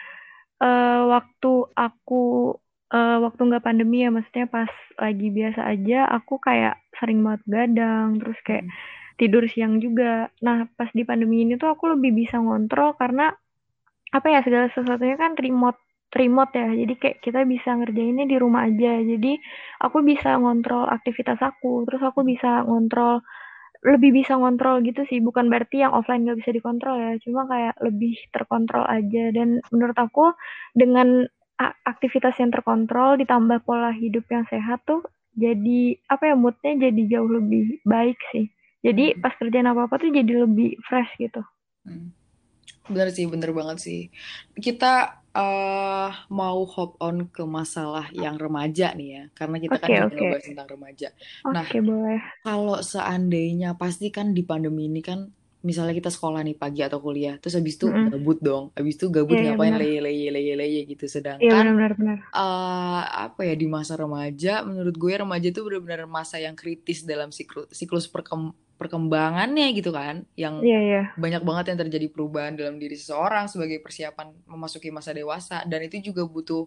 uh, 0.58 1.06
waktu 1.12 1.52
aku 1.78 2.56
uh, 2.90 3.18
waktu 3.22 3.40
nggak 3.40 3.64
pandemi 3.64 4.02
ya 4.02 4.10
maksudnya 4.10 4.50
pas 4.50 4.70
lagi 4.98 5.28
biasa 5.30 5.60
aja 5.62 6.10
aku 6.10 6.42
kayak 6.42 6.80
sering 6.98 7.22
banget 7.22 7.42
gadang 7.46 8.18
terus 8.18 8.38
kayak 8.42 8.66
hmm. 8.66 8.74
tidur 9.20 9.44
siang 9.46 9.78
juga. 9.78 10.32
Nah, 10.42 10.66
pas 10.74 10.90
di 10.90 11.06
pandemi 11.06 11.46
ini 11.46 11.54
tuh 11.60 11.70
aku 11.70 11.94
lebih 11.94 12.16
bisa 12.16 12.40
ngontrol 12.40 12.96
karena 12.98 13.30
apa 14.12 14.26
ya 14.28 14.44
segala 14.44 14.68
sesuatunya 14.76 15.16
kan 15.16 15.32
remote 15.40 15.80
remote 16.12 16.52
ya. 16.54 16.68
Jadi 16.72 16.94
kayak 17.00 17.18
kita 17.24 17.40
bisa 17.48 17.76
ngerjainnya 17.76 18.28
di 18.28 18.36
rumah 18.36 18.68
aja. 18.68 19.00
Jadi 19.00 19.40
aku 19.80 20.04
bisa 20.04 20.36
ngontrol 20.36 20.88
aktivitas 20.88 21.40
aku, 21.40 21.88
terus 21.88 22.02
aku 22.04 22.22
bisa 22.22 22.64
ngontrol 22.68 23.24
lebih 23.82 24.14
bisa 24.22 24.38
ngontrol 24.38 24.84
gitu 24.86 25.02
sih. 25.10 25.18
Bukan 25.18 25.50
berarti 25.50 25.82
yang 25.82 25.92
offline 25.96 26.22
nggak 26.22 26.38
bisa 26.44 26.50
dikontrol 26.54 26.96
ya. 27.00 27.12
Cuma 27.24 27.48
kayak 27.50 27.74
lebih 27.82 28.14
terkontrol 28.30 28.84
aja. 28.86 29.24
Dan 29.34 29.58
menurut 29.74 29.98
aku 29.98 30.30
dengan 30.76 31.26
aktivitas 31.62 32.34
yang 32.42 32.50
terkontrol 32.50 33.14
ditambah 33.22 33.62
pola 33.62 33.94
hidup 33.94 34.26
yang 34.34 34.42
sehat 34.50 34.82
tuh 34.82 35.06
jadi 35.32 35.96
apa 36.12 36.32
ya 36.32 36.34
moodnya 36.36 36.90
jadi 36.90 37.02
jauh 37.08 37.30
lebih 37.30 37.80
baik 37.88 38.18
sih. 38.34 38.52
Jadi 38.82 39.14
hmm. 39.14 39.20
pas 39.22 39.32
kerjaan 39.38 39.70
apa 39.70 39.88
apa 39.88 39.94
tuh 39.96 40.10
jadi 40.12 40.44
lebih 40.44 40.76
fresh 40.84 41.08
gitu. 41.16 41.40
Hmm. 41.86 42.12
Bener 42.90 43.08
sih, 43.14 43.24
bener 43.30 43.54
banget 43.54 43.78
sih. 43.80 44.00
Kita 44.58 45.21
uh, 45.36 46.10
mau 46.28 46.60
hop 46.64 46.96
on 47.00 47.28
ke 47.28 47.44
masalah 47.44 48.08
yang 48.12 48.36
remaja 48.36 48.92
nih 48.96 49.08
ya, 49.08 49.22
karena 49.36 49.56
kita 49.60 49.76
okay, 49.80 49.88
kan 49.88 50.08
okay. 50.08 50.16
ngebahas 50.16 50.44
tentang 50.44 50.68
remaja. 50.68 51.08
Okay, 51.44 51.80
nah, 51.80 51.86
boleh. 51.88 52.20
Kalau 52.44 52.78
seandainya 52.80 53.70
pasti 53.76 54.08
kan 54.08 54.36
di 54.36 54.42
pandemi 54.44 54.88
ini 54.88 55.00
kan 55.04 55.28
misalnya 55.62 55.94
kita 55.94 56.10
sekolah 56.10 56.42
nih 56.42 56.58
pagi 56.58 56.82
atau 56.82 56.98
kuliah 56.98 57.38
terus 57.38 57.54
habis 57.54 57.78
itu 57.78 57.86
mm-hmm. 57.86 58.10
gabut 58.18 58.38
dong 58.42 58.64
habis 58.74 58.98
itu 58.98 59.06
gabut 59.14 59.38
yeah, 59.38 59.42
iya, 59.46 59.54
ngapain 59.54 59.74
leye 59.78 59.98
leye 60.02 60.28
leye 60.34 60.54
leye 60.58 60.80
gitu 60.90 61.06
sedangkan 61.06 61.46
yeah, 61.46 61.62
benar, 61.62 61.94
benar. 61.94 62.18
Uh, 62.34 63.02
apa 63.30 63.46
ya 63.46 63.54
di 63.54 63.70
masa 63.70 63.94
remaja 63.94 64.66
menurut 64.66 64.94
gue 64.98 65.12
remaja 65.14 65.46
itu 65.54 65.62
benar-benar 65.62 66.10
masa 66.10 66.42
yang 66.42 66.58
kritis 66.58 67.06
dalam 67.06 67.30
siklus 67.30 67.70
siklus 67.70 68.10
perkem 68.10 68.50
perkembangannya 68.82 69.70
gitu 69.78 69.94
kan 69.94 70.26
yang 70.34 70.58
yeah, 70.58 70.82
yeah. 70.82 71.06
banyak 71.14 71.46
banget 71.46 71.70
yang 71.70 71.78
terjadi 71.86 72.10
perubahan 72.10 72.58
dalam 72.58 72.82
diri 72.82 72.98
seseorang 72.98 73.46
sebagai 73.46 73.78
persiapan 73.78 74.34
memasuki 74.50 74.90
masa 74.90 75.14
dewasa 75.14 75.62
dan 75.70 75.86
itu 75.86 76.10
juga 76.10 76.26
butuh 76.26 76.66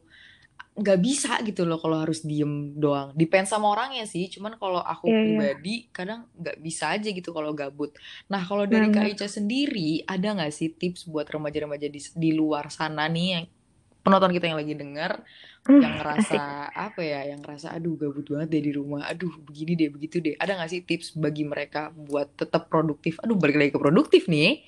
nggak 0.75 0.99
bisa 0.99 1.39
gitu 1.47 1.63
loh 1.63 1.79
kalau 1.79 2.03
harus 2.03 2.19
diem 2.27 2.75
doang. 2.75 3.15
Depend 3.15 3.47
sama 3.47 3.71
orangnya 3.71 4.03
sih. 4.03 4.27
Cuman 4.27 4.59
kalau 4.59 4.83
aku 4.83 5.07
yeah, 5.07 5.15
iya. 5.15 5.23
pribadi 5.23 5.75
yeah. 5.75 5.91
kadang 5.95 6.21
nggak 6.35 6.57
bisa 6.59 6.91
aja 6.91 7.09
gitu 7.15 7.31
kalau 7.31 7.55
gabut. 7.55 7.95
Nah 8.27 8.43
kalau 8.43 8.67
dari 8.67 8.91
Kak 8.91 9.15
Ica 9.15 9.27
sendiri 9.31 10.03
ada 10.03 10.35
nggak 10.35 10.51
sih 10.51 10.75
tips 10.75 11.07
buat 11.07 11.31
remaja-remaja 11.31 11.87
di, 11.87 11.99
di 11.99 12.31
luar 12.35 12.67
sana 12.67 13.07
nih 13.07 13.27
yang 13.39 13.45
penonton 14.05 14.29
kita 14.29 14.53
yang 14.53 14.61
lagi 14.61 14.77
denger 14.77 15.11
mm, 15.65 15.81
yang 15.81 15.93
ngerasa 15.97 16.37
asik. 16.37 16.77
apa 16.77 17.01
ya 17.01 17.19
yang 17.33 17.41
ngerasa 17.41 17.73
aduh 17.73 17.97
gabut 17.97 18.29
banget 18.29 18.47
deh 18.53 18.63
di 18.69 18.71
rumah 18.77 19.09
aduh 19.09 19.33
begini 19.41 19.73
deh 19.73 19.89
begitu 19.89 20.21
deh 20.21 20.37
ada 20.37 20.61
nggak 20.61 20.69
sih 20.69 20.85
tips 20.85 21.17
bagi 21.17 21.41
mereka 21.41 21.89
buat 21.89 22.29
tetap 22.37 22.69
produktif 22.69 23.17
aduh 23.25 23.33
balik 23.33 23.57
lagi 23.57 23.73
ke 23.73 23.81
produktif 23.81 24.29
nih 24.29 24.61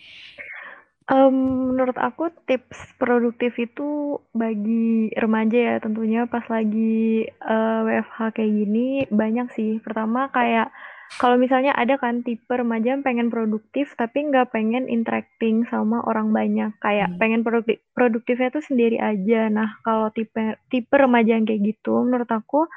Um, 1.08 1.72
menurut 1.72 1.96
aku 1.96 2.28
tips 2.52 3.00
produktif 3.00 3.56
itu 3.56 4.20
bagi 4.36 5.08
remaja 5.16 5.56
ya 5.56 5.76
tentunya 5.80 6.28
pas 6.28 6.44
lagi 6.52 7.24
uh, 7.48 7.88
eh, 7.88 8.04
WFH 8.04 8.36
kayak 8.36 8.52
gini 8.52 8.88
banyak 9.08 9.48
sih. 9.56 9.80
Pertama 9.80 10.28
kayak 10.36 10.68
kalau 11.16 11.40
misalnya 11.40 11.72
ada 11.72 11.96
kan 11.96 12.22
tipe 12.22 12.52
remaja 12.52 12.94
yang 12.94 13.02
pengen 13.02 13.32
produktif 13.32 13.96
tapi 13.96 14.28
nggak 14.28 14.52
pengen 14.52 14.92
interacting 14.92 15.64
sama 15.72 16.04
orang 16.04 16.36
banyak 16.36 16.76
kayak 16.84 17.16
hmm. 17.16 17.18
pengen 17.18 17.42
produktif 17.48 17.80
produktifnya 17.96 18.52
tuh 18.52 18.64
sendiri 18.68 19.00
aja. 19.00 19.48
Nah 19.48 19.80
kalau 19.88 20.12
tipe 20.12 20.60
tipe 20.68 20.94
remaja 20.94 21.40
yang 21.40 21.48
kayak 21.48 21.64
gitu 21.64 22.04
menurut 22.04 22.28
aku 22.28 22.68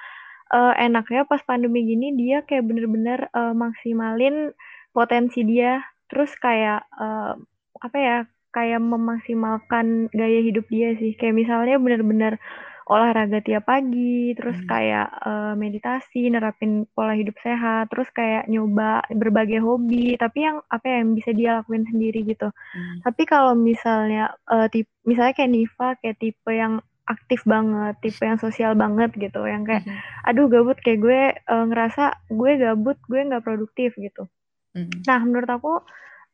uh, 0.54 0.74
enaknya 0.78 1.26
pas 1.26 1.42
pandemi 1.42 1.86
gini 1.86 2.14
dia 2.14 2.46
kayak 2.46 2.66
bener-bener 2.66 3.26
uh, 3.34 3.52
maksimalin 3.52 4.54
potensi 4.94 5.42
dia 5.46 5.82
terus 6.10 6.34
kayak 6.38 6.86
uh, 6.98 7.38
apa 7.80 7.98
ya 7.98 8.16
kayak 8.50 8.82
memaksimalkan 8.82 10.10
gaya 10.10 10.42
hidup 10.42 10.66
dia 10.66 10.98
sih 10.98 11.14
kayak 11.14 11.38
misalnya 11.38 11.78
benar-benar 11.78 12.42
olahraga 12.90 13.38
tiap 13.38 13.70
pagi 13.70 14.34
terus 14.34 14.58
hmm. 14.58 14.66
kayak 14.66 15.08
uh, 15.22 15.54
meditasi 15.54 16.26
nerapin 16.26 16.90
pola 16.90 17.14
hidup 17.14 17.38
sehat 17.38 17.86
terus 17.86 18.10
kayak 18.10 18.50
nyoba 18.50 19.06
berbagai 19.14 19.62
hobi 19.62 20.18
tapi 20.18 20.42
yang 20.42 20.58
apa 20.66 20.82
ya, 20.90 20.96
yang 21.06 21.14
bisa 21.14 21.30
dia 21.30 21.50
lakuin 21.62 21.86
sendiri 21.86 22.26
gitu 22.26 22.50
hmm. 22.50 23.06
tapi 23.06 23.22
kalau 23.30 23.54
misalnya 23.54 24.34
uh, 24.50 24.66
tip 24.66 24.90
misalnya 25.06 25.38
kayak 25.38 25.52
Niva 25.54 25.88
kayak 26.02 26.18
tipe 26.18 26.50
yang 26.50 26.82
aktif 27.06 27.46
banget 27.46 27.94
tipe 28.02 28.22
yang 28.26 28.42
sosial 28.42 28.74
banget 28.74 29.14
gitu 29.14 29.46
yang 29.46 29.62
kayak 29.62 29.86
hmm. 29.86 30.26
aduh 30.26 30.50
gabut 30.50 30.78
kayak 30.82 30.98
gue 30.98 31.22
uh, 31.46 31.64
ngerasa 31.70 32.26
gue 32.26 32.52
gabut 32.58 32.98
gue 33.06 33.20
nggak 33.22 33.46
produktif 33.46 33.94
gitu 33.94 34.26
hmm. 34.74 35.06
nah 35.06 35.22
menurut 35.22 35.50
aku 35.50 35.78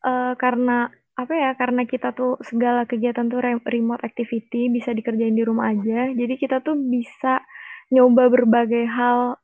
uh, 0.09 0.33
karena 0.41 0.89
apa 1.17 1.33
ya 1.33 1.49
karena 1.57 1.89
kita 1.89 2.13
tuh 2.13 2.37
segala 2.45 2.85
kegiatan 2.85 3.25
tuh 3.25 3.41
remote 3.41 4.05
activity 4.05 4.69
bisa 4.69 4.93
dikerjain 4.93 5.33
di 5.33 5.41
rumah 5.41 5.73
aja 5.73 6.13
jadi 6.13 6.33
kita 6.37 6.61
tuh 6.61 6.77
bisa 6.77 7.41
nyoba 7.89 8.29
berbagai 8.29 8.85
hal 8.85 9.41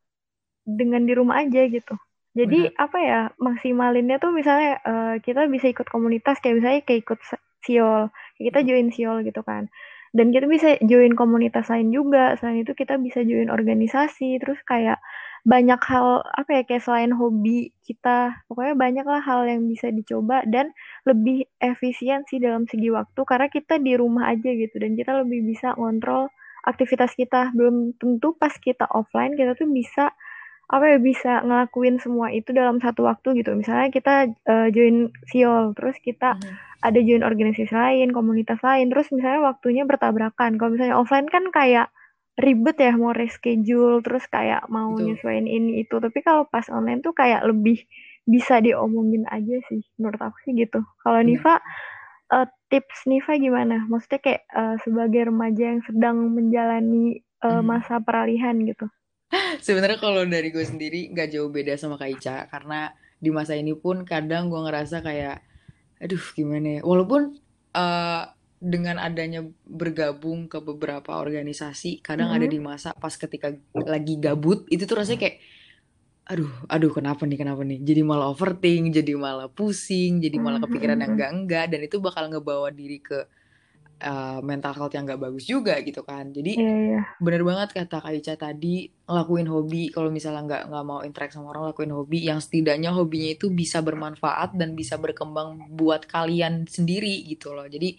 dengan 0.63 1.03
di 1.03 1.13
rumah 1.15 1.43
aja 1.43 1.67
gitu. 1.67 1.95
Jadi 2.33 2.71
Bener. 2.71 2.81
apa 2.81 2.97
ya 2.97 3.21
maksimalinnya 3.37 4.17
tuh 4.17 4.31
misalnya 4.33 4.79
uh, 4.83 5.15
kita 5.21 5.45
bisa 5.51 5.69
ikut 5.69 5.85
komunitas 5.85 6.39
kayak 6.41 6.55
misalnya 6.59 6.81
kayak 6.87 7.01
ikut 7.05 7.19
siol. 7.61 8.09
Kita 8.39 8.63
join 8.65 8.89
siol 8.89 9.21
gitu 9.27 9.43
kan 9.43 9.69
dan 10.13 10.29
kita 10.29 10.45
bisa 10.45 10.77
join 10.85 11.17
komunitas 11.17 11.73
lain 11.73 11.89
juga. 11.89 12.37
Selain 12.37 12.61
itu 12.61 12.77
kita 12.77 13.01
bisa 13.01 13.25
join 13.25 13.49
organisasi. 13.49 14.37
Terus 14.37 14.61
kayak 14.61 15.01
banyak 15.43 15.81
hal 15.81 16.21
apa 16.23 16.49
ya 16.53 16.63
kayak 16.63 16.85
selain 16.85 17.11
hobi 17.11 17.75
kita 17.83 18.31
pokoknya 18.47 18.79
banyak 18.79 19.03
lah 19.03 19.19
hal 19.19 19.43
yang 19.43 19.67
bisa 19.67 19.91
dicoba 19.91 20.39
dan 20.47 20.71
lebih 21.03 21.43
efisien 21.59 22.23
sih 22.29 22.39
dalam 22.39 22.63
segi 22.63 22.87
waktu 22.93 23.19
karena 23.27 23.51
kita 23.51 23.81
di 23.81 23.97
rumah 23.97 24.29
aja 24.29 24.53
gitu. 24.53 24.77
Dan 24.77 24.93
kita 24.93 25.17
lebih 25.25 25.49
bisa 25.49 25.73
ngontrol 25.73 26.29
aktivitas 26.61 27.17
kita. 27.17 27.49
Belum 27.57 27.97
tentu 27.97 28.37
pas 28.37 28.53
kita 28.53 28.85
offline 28.93 29.33
kita 29.33 29.57
tuh 29.57 29.65
bisa 29.65 30.13
apa 30.69 30.95
ya 30.95 30.97
bisa 31.01 31.41
ngelakuin 31.43 31.97
semua 31.99 32.29
itu 32.29 32.53
dalam 32.53 32.77
satu 32.77 33.09
waktu 33.09 33.41
gitu. 33.41 33.57
Misalnya 33.57 33.89
kita 33.89 34.29
uh, 34.45 34.69
join 34.69 35.09
siol 35.25 35.73
terus 35.73 35.97
kita 36.05 36.37
hmm. 36.37 36.72
Ada 36.83 36.99
join 36.99 37.23
organisasi 37.23 37.71
lain 37.71 38.11
komunitas 38.11 38.59
lain 38.59 38.91
terus 38.91 39.07
misalnya 39.15 39.55
waktunya 39.55 39.87
bertabrakan 39.87 40.59
kalau 40.59 40.75
misalnya 40.75 40.99
offline 40.99 41.31
kan 41.31 41.47
kayak 41.49 41.87
ribet 42.35 42.75
ya 42.81 42.91
mau 42.97 43.15
reschedule 43.15 44.03
terus 44.03 44.27
kayak 44.27 44.67
mau 44.67 44.91
Betul. 44.97 45.15
nyesuaiin 45.15 45.47
ini 45.47 45.85
itu 45.87 45.95
tapi 46.01 46.19
kalau 46.19 46.43
pas 46.49 46.67
online 46.67 46.99
tuh 46.99 47.15
kayak 47.15 47.45
lebih 47.47 47.85
bisa 48.27 48.59
diomongin 48.59 49.23
aja 49.29 49.61
sih 49.69 49.85
menurut 50.01 50.19
aku 50.19 50.37
sih 50.43 50.53
gitu 50.57 50.81
kalau 51.05 51.21
hmm. 51.21 51.27
Niva 51.29 51.55
uh, 52.33 52.47
tips 52.73 53.05
Niva 53.05 53.37
gimana 53.37 53.85
maksudnya 53.85 54.19
kayak 54.19 54.43
uh, 54.49 54.75
sebagai 54.81 55.29
remaja 55.29 55.63
yang 55.77 55.81
sedang 55.85 56.17
menjalani 56.33 57.21
uh, 57.45 57.61
hmm. 57.61 57.63
masa 57.63 58.01
peralihan 58.01 58.57
gitu 58.65 58.89
sebenarnya 59.65 60.01
kalau 60.01 60.25
dari 60.25 60.49
gue 60.49 60.65
sendiri 60.65 61.13
nggak 61.13 61.29
jauh 61.37 61.53
beda 61.53 61.77
sama 61.77 62.01
Kak 62.01 62.11
Ica 62.11 62.37
karena 62.49 62.89
di 63.21 63.29
masa 63.29 63.53
ini 63.53 63.77
pun 63.77 64.03
kadang 64.03 64.49
gue 64.49 64.57
ngerasa 64.57 65.05
kayak 65.05 65.52
aduh 66.03 66.23
gimana 66.35 66.79
ya? 66.79 66.81
Walaupun 66.83 67.39
uh, 67.73 68.23
dengan 68.63 68.99
adanya 68.99 69.43
bergabung 69.67 70.47
ke 70.47 70.59
beberapa 70.63 71.19
organisasi 71.19 71.99
kadang 71.99 72.31
mm 72.31 72.35
-hmm. 72.35 72.43
ada 72.43 72.47
di 72.47 72.59
masa 72.63 72.89
pas 72.95 73.15
ketika 73.15 73.51
lagi 73.75 74.15
gabut 74.19 74.63
itu 74.71 74.87
tuh 74.87 75.03
rasanya 75.03 75.19
kayak 75.27 75.37
aduh 76.23 76.47
aduh 76.71 76.91
kenapa 76.95 77.27
nih 77.27 77.35
kenapa 77.35 77.67
nih? 77.67 77.83
Jadi 77.83 78.01
malah 78.03 78.31
overthink 78.31 78.95
jadi 78.95 79.15
malah 79.19 79.51
pusing 79.51 80.23
jadi 80.23 80.39
malah 80.39 80.63
kepikiran 80.63 80.99
yang 80.99 81.15
enggak 81.15 81.31
enggak 81.35 81.65
dan 81.71 81.79
itu 81.83 81.99
bakal 81.99 82.31
ngebawa 82.31 82.71
diri 82.71 83.03
ke 83.03 83.27
uh, 84.03 84.39
mental 84.43 84.75
health 84.75 84.93
yang 84.93 85.07
gak 85.07 85.23
bagus 85.23 85.47
juga 85.47 85.79
gitu 85.79 86.03
kan 86.03 86.29
jadi 86.35 86.53
yeah, 86.59 86.79
yeah. 86.99 87.03
bener 87.23 87.41
banget 87.47 87.71
kata 87.73 88.03
Kak 88.03 88.13
Ica 88.13 88.35
tadi 88.35 88.91
lakuin 89.07 89.47
hobi 89.47 89.89
kalau 89.89 90.11
misalnya 90.11 90.43
nggak 90.43 90.63
nggak 90.71 90.85
mau 90.85 90.99
interaksi 91.03 91.39
sama 91.39 91.55
orang 91.55 91.71
lakuin 91.71 91.91
hobi 91.95 92.27
yang 92.27 92.39
setidaknya 92.43 92.91
hobinya 92.91 93.35
itu 93.35 93.47
bisa 93.51 93.79
bermanfaat 93.79 94.55
dan 94.59 94.75
bisa 94.75 94.99
berkembang 94.99 95.71
buat 95.71 96.07
kalian 96.07 96.67
sendiri 96.67 97.23
gitu 97.27 97.55
loh 97.55 97.67
jadi 97.67 97.95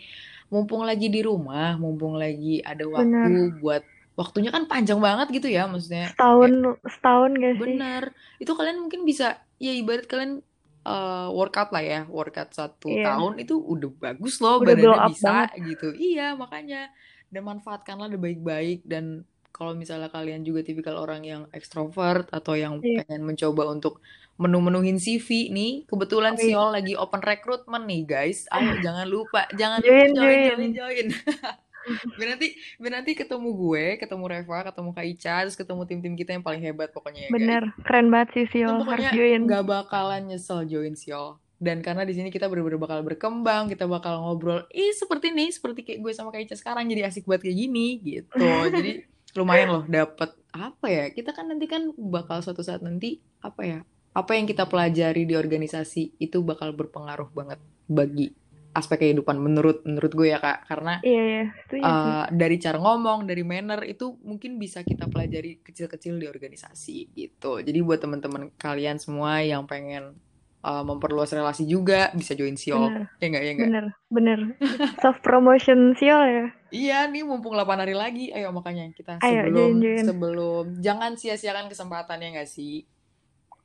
mumpung 0.53 0.87
lagi 0.87 1.11
di 1.11 1.21
rumah, 1.25 1.75
mumpung 1.75 2.15
lagi 2.15 2.63
ada 2.63 2.87
waktu 2.87 3.11
Bener. 3.11 3.59
buat 3.59 3.83
waktunya 4.15 4.55
kan 4.55 4.71
panjang 4.71 5.03
banget 5.03 5.35
gitu 5.35 5.51
ya 5.51 5.67
maksudnya. 5.67 6.15
Setahun 6.15 6.53
ya, 6.55 6.73
setahun 6.87 7.31
gak 7.35 7.53
sih? 7.59 7.63
Bener. 7.67 8.03
Itu 8.39 8.53
kalian 8.55 8.79
mungkin 8.79 9.03
bisa 9.03 9.43
ya 9.59 9.75
ibarat 9.75 10.07
kalian 10.07 10.47
uh, 10.85 11.29
workout 11.33 11.73
lah 11.73 11.85
ya, 11.85 12.00
workout 12.07 12.53
satu 12.53 12.93
yeah. 12.93 13.12
tahun 13.12 13.41
itu 13.41 13.57
udah 13.57 13.91
bagus 13.99 14.38
loh, 14.38 14.61
udah 14.61 14.76
badannya 14.76 15.11
bisa 15.11 15.29
banget. 15.29 15.49
gitu. 15.75 15.88
Iya 15.97 16.37
makanya 16.37 16.93
dan 17.33 17.43
manfaatkanlah 17.43 18.12
baik-baik 18.14 18.87
dan 18.87 19.26
kalau 19.55 19.71
misalnya 19.71 20.11
kalian 20.11 20.43
juga 20.43 20.67
tipikal 20.67 20.99
orang 20.99 21.23
yang 21.23 21.43
ekstrovert 21.55 22.26
atau 22.35 22.59
yang 22.59 22.83
yeah. 22.83 23.07
pengen 23.07 23.23
mencoba 23.23 23.71
untuk 23.71 24.03
menu-menuhin 24.35 24.99
CV 24.99 25.55
nih. 25.55 25.87
Kebetulan 25.87 26.35
okay. 26.35 26.50
Siol 26.50 26.75
lagi 26.75 26.99
open 26.99 27.23
recruitment 27.23 27.87
nih 27.87 28.03
guys. 28.03 28.50
Ayo 28.50 28.79
jangan 28.87 29.07
lupa, 29.07 29.47
jangan 29.55 29.79
join, 29.79 30.11
lupa 30.11 30.21
join 30.26 30.43
join 30.50 30.71
join. 30.75 31.07
biar 32.17 32.29
nanti 32.37 32.57
biar 32.81 32.93
nanti 33.00 33.12
ketemu 33.12 33.49
gue 33.53 33.85
ketemu 34.00 34.25
Reva 34.25 34.59
ketemu 34.73 34.91
Kak 34.93 35.07
Ica 35.07 35.37
terus 35.45 35.57
ketemu 35.59 35.83
tim-tim 35.85 36.14
kita 36.17 36.31
yang 36.37 36.45
paling 36.45 36.62
hebat 36.62 36.91
pokoknya 36.91 37.29
ya 37.29 37.31
bener 37.31 37.62
guys. 37.71 37.85
keren 37.85 38.07
banget 38.09 38.29
sih 38.35 38.45
Siol. 38.50 38.81
Harus 38.85 39.09
join. 39.12 39.41
nggak 39.45 39.64
bakalan 39.64 40.23
nyesel 40.29 40.64
join 40.64 40.97
Siol. 40.97 41.41
Dan 41.55 41.81
karena 41.81 42.05
di 42.05 42.12
sini 42.12 42.29
kita 42.29 42.50
benar-benar 42.50 42.76
bakal 42.83 43.00
berkembang 43.00 43.73
kita 43.73 43.88
bakal 43.88 44.21
ngobrol. 44.21 44.69
Ih 44.75 44.93
seperti 44.93 45.33
nih 45.33 45.49
seperti 45.55 45.81
kayak 45.87 46.00
gue 46.05 46.12
sama 46.12 46.29
Kak 46.35 46.45
Ica 46.45 46.57
sekarang 46.59 46.85
jadi 46.91 47.09
asik 47.09 47.25
buat 47.25 47.41
kayak 47.41 47.57
gini 47.57 48.00
gitu. 48.03 48.37
Jadi 48.75 49.07
lumayan 49.35 49.69
loh 49.71 49.85
dapat 49.87 50.31
apa 50.55 50.87
ya 50.87 51.11
kita 51.11 51.35
kan 51.35 51.50
nanti 51.50 51.67
kan 51.67 51.91
bakal 51.99 52.38
suatu 52.38 52.62
saat 52.62 52.79
nanti 52.87 53.19
apa 53.43 53.62
ya 53.67 53.79
apa 54.14 54.38
yang 54.38 54.47
kita 54.47 54.71
pelajari 54.71 55.26
di 55.26 55.35
organisasi 55.35 56.23
itu 56.23 56.38
bakal 56.47 56.71
berpengaruh 56.71 57.35
banget 57.35 57.59
bagi 57.91 58.31
aspek 58.75 59.07
kehidupan 59.07 59.38
menurut 59.38 59.87
menurut 59.87 60.12
gue 60.12 60.35
ya 60.35 60.43
kak. 60.43 60.66
Karena 60.66 60.99
iya, 61.07 61.23
iya. 61.23 61.45
uh, 61.81 62.26
dari 62.35 62.59
cara 62.59 62.76
ngomong 62.83 63.25
dari 63.25 63.47
manner 63.47 63.87
itu 63.87 64.19
mungkin 64.26 64.59
bisa 64.59 64.83
kita 64.83 65.07
pelajari 65.07 65.62
kecil-kecil 65.62 66.19
di 66.19 66.26
organisasi 66.26 67.14
gitu. 67.14 67.62
Jadi 67.62 67.78
buat 67.81 68.02
teman-teman 68.02 68.50
kalian 68.59 68.99
semua 68.99 69.40
yang 69.40 69.64
pengen 69.71 70.19
uh, 70.64 70.83
memperluas 70.83 71.31
relasi 71.31 71.69
juga 71.69 72.11
bisa 72.16 72.33
join 72.33 72.57
Siol. 72.57 73.07
Ya 73.21 73.26
enggak 73.28 73.43
ya 73.45 73.52
enggak 73.54 73.69
bener 73.71 73.87
bener. 74.11 74.38
Soft 75.04 75.21
promotion 75.23 75.95
Siol 75.95 76.23
ya? 76.25 76.47
Iya 76.75 76.99
nih 77.07 77.23
mumpung 77.23 77.54
8 77.54 77.85
hari 77.85 77.95
lagi. 77.95 78.35
Ayo 78.35 78.50
makanya 78.50 78.90
kita 78.97 79.23
ayo, 79.23 79.47
sebelum 79.47 79.54
join, 79.54 79.76
join. 79.78 80.04
sebelum. 80.09 80.64
Jangan 80.83 81.14
sia-siakan 81.14 81.71
kesempatannya 81.71 82.35
enggak 82.35 82.50
sih? 82.50 82.88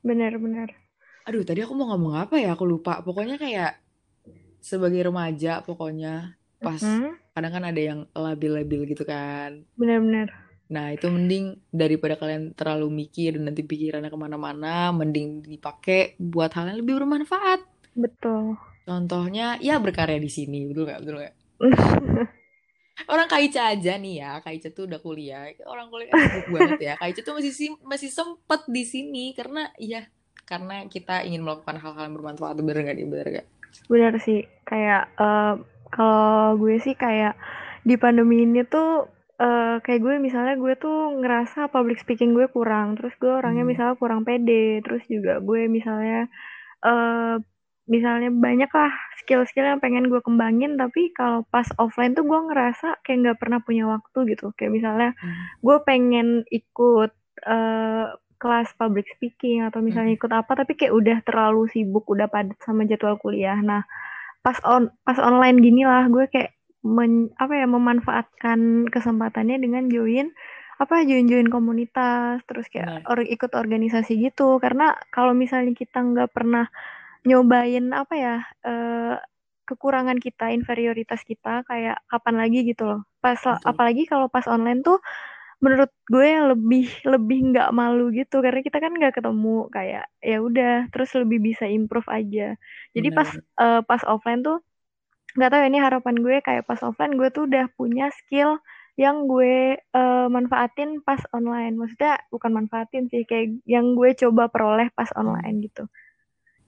Bener 0.04 0.36
bener. 0.38 0.76
Aduh 1.26 1.42
tadi 1.42 1.64
aku 1.64 1.74
mau 1.74 1.90
ngomong 1.90 2.14
apa 2.20 2.38
ya? 2.38 2.54
Aku 2.54 2.68
lupa. 2.68 3.00
Pokoknya 3.02 3.40
kayak 3.40 3.89
sebagai 4.60 5.00
remaja 5.08 5.64
pokoknya 5.64 6.36
pas 6.60 6.80
mm-hmm. 6.80 7.32
kadang 7.32 7.52
kan 7.56 7.64
ada 7.64 7.80
yang 7.80 8.00
labil-labil 8.12 8.92
gitu 8.92 9.08
kan. 9.08 9.64
Benar-benar. 9.80 10.28
Nah 10.70 10.94
itu 10.94 11.10
mending 11.10 11.58
daripada 11.72 12.14
kalian 12.14 12.54
terlalu 12.54 13.02
mikir 13.04 13.34
dan 13.40 13.50
nanti 13.50 13.66
pikirannya 13.66 14.12
ke 14.12 14.18
mana-mana 14.20 14.94
mending 14.94 15.42
dipakai 15.42 16.14
buat 16.20 16.52
hal 16.54 16.70
yang 16.70 16.78
lebih 16.84 17.02
bermanfaat. 17.02 17.64
Betul. 17.96 18.54
Contohnya 18.86 19.58
ya 19.58 19.80
berkarya 19.82 20.20
di 20.20 20.30
sini 20.30 20.68
betul 20.70 20.86
gak 20.88 21.00
betul 21.04 21.20
gak 21.20 21.34
orang 23.12 23.28
Kaica 23.28 23.70
aja 23.70 23.96
nih 24.00 24.14
ya 24.24 24.32
Kaica 24.44 24.68
tuh 24.70 24.86
udah 24.86 25.00
kuliah. 25.00 25.50
Orang 25.66 25.88
kuliah 25.88 26.12
kan 26.12 26.22
sibuk 26.28 26.48
banget 26.54 26.80
ya. 26.92 26.94
Kaica 27.00 27.20
tuh 27.24 27.34
masih 27.40 27.52
masih 27.82 28.10
sempet 28.12 28.60
di 28.68 28.84
sini 28.84 29.32
karena 29.32 29.72
ya 29.80 30.06
karena 30.44 30.86
kita 30.86 31.24
ingin 31.26 31.40
melakukan 31.40 31.80
hal-hal 31.80 32.04
yang 32.04 32.14
bermanfaat. 32.14 32.54
Bener 32.60 32.84
gak 32.84 32.94
nih? 32.94 33.08
Bener 33.08 33.26
gak 33.42 33.46
benar 33.90 34.16
sih 34.22 34.46
kayak 34.66 35.10
uh, 35.18 35.58
kalau 35.90 36.56
gue 36.56 36.78
sih 36.78 36.94
kayak 36.94 37.34
di 37.82 37.98
pandemi 37.98 38.46
ini 38.46 38.62
tuh 38.62 39.08
uh, 39.40 39.76
kayak 39.82 40.00
gue 40.04 40.14
misalnya 40.20 40.54
gue 40.60 40.74
tuh 40.76 41.18
ngerasa 41.18 41.72
public 41.72 41.98
speaking 41.98 42.36
gue 42.36 42.46
kurang 42.52 42.94
terus 42.94 43.16
gue 43.18 43.32
orangnya 43.32 43.64
hmm. 43.64 43.72
misalnya 43.72 43.94
kurang 43.98 44.22
pede 44.22 44.84
terus 44.84 45.02
juga 45.08 45.40
gue 45.40 45.66
misalnya 45.66 46.28
uh, 46.84 47.40
misalnya 47.90 48.30
banyak 48.30 48.70
lah 48.70 48.92
skill-skill 49.18 49.66
yang 49.66 49.82
pengen 49.82 50.06
gue 50.06 50.22
kembangin 50.22 50.78
tapi 50.78 51.10
kalau 51.10 51.42
pas 51.50 51.66
offline 51.82 52.14
tuh 52.14 52.22
gue 52.22 52.38
ngerasa 52.38 53.02
kayak 53.02 53.18
nggak 53.26 53.38
pernah 53.42 53.58
punya 53.58 53.90
waktu 53.90 54.36
gitu 54.36 54.54
kayak 54.54 54.70
misalnya 54.70 55.10
hmm. 55.18 55.64
gue 55.64 55.76
pengen 55.82 56.28
ikut 56.54 57.10
uh, 57.50 58.14
kelas 58.40 58.72
public 58.80 59.06
speaking 59.12 59.60
atau 59.62 59.84
misalnya 59.84 60.16
ikut 60.16 60.32
apa 60.32 60.64
tapi 60.64 60.72
kayak 60.74 60.96
udah 60.96 61.18
terlalu 61.28 61.68
sibuk 61.68 62.08
udah 62.08 62.26
padat 62.26 62.56
sama 62.64 62.88
jadwal 62.88 63.20
kuliah. 63.20 63.60
Nah 63.60 63.84
pas 64.40 64.56
on 64.64 64.88
pas 65.04 65.20
online 65.20 65.60
gini 65.60 65.84
lah 65.84 66.08
gue 66.08 66.24
kayak 66.32 66.56
men, 66.80 67.28
apa 67.36 67.52
ya 67.60 67.66
memanfaatkan 67.68 68.88
kesempatannya 68.88 69.60
dengan 69.60 69.92
join 69.92 70.32
apa 70.80 71.04
join 71.04 71.28
join 71.28 71.52
komunitas 71.52 72.40
terus 72.48 72.64
kayak 72.72 73.04
or, 73.04 73.20
ikut 73.20 73.52
organisasi 73.52 74.16
gitu. 74.16 74.56
Karena 74.56 74.96
kalau 75.12 75.36
misalnya 75.36 75.76
kita 75.76 76.00
nggak 76.00 76.32
pernah 76.32 76.64
nyobain 77.28 77.92
apa 77.92 78.14
ya 78.16 78.36
uh, 78.64 79.20
kekurangan 79.68 80.16
kita 80.16 80.50
inferioritas 80.56 81.20
kita 81.28 81.68
kayak 81.68 82.00
kapan 82.08 82.34
lagi 82.40 82.64
gitu 82.64 82.88
loh. 82.88 83.00
Pas 83.20 83.36
Betul. 83.36 83.60
apalagi 83.60 84.02
kalau 84.08 84.32
pas 84.32 84.48
online 84.48 84.80
tuh 84.80 84.96
menurut 85.60 85.92
gue 86.08 86.30
lebih 86.56 86.88
lebih 87.04 87.38
nggak 87.52 87.68
malu 87.76 88.08
gitu. 88.12 88.40
Karena 88.40 88.60
kita 88.64 88.80
kan 88.80 88.92
nggak 88.96 89.20
ketemu 89.20 89.68
kayak 89.68 90.04
ya 90.24 90.38
udah 90.40 90.88
terus 90.92 91.12
lebih 91.16 91.38
bisa 91.52 91.68
improve 91.68 92.08
aja. 92.08 92.56
Jadi 92.96 93.08
Benar. 93.12 93.18
pas 93.20 93.30
uh, 93.60 93.80
pas 93.84 94.02
offline 94.08 94.40
tuh 94.40 94.58
nggak 95.38 95.50
tahu 95.52 95.60
ya, 95.62 95.68
ini 95.70 95.78
harapan 95.78 96.16
gue 96.18 96.36
kayak 96.42 96.64
pas 96.66 96.80
offline 96.82 97.14
gue 97.14 97.28
tuh 97.30 97.46
udah 97.46 97.70
punya 97.78 98.10
skill 98.10 98.58
yang 98.98 99.30
gue 99.30 99.78
uh, 99.94 100.26
manfaatin 100.26 101.00
pas 101.06 101.20
online. 101.30 101.78
Maksudnya 101.78 102.20
bukan 102.28 102.50
manfaatin 102.52 103.06
sih 103.08 103.22
kayak 103.24 103.62
yang 103.64 103.94
gue 103.94 104.12
coba 104.18 104.50
peroleh 104.50 104.90
pas 104.92 105.08
hmm. 105.12 105.20
online 105.20 105.56
gitu. 105.64 105.84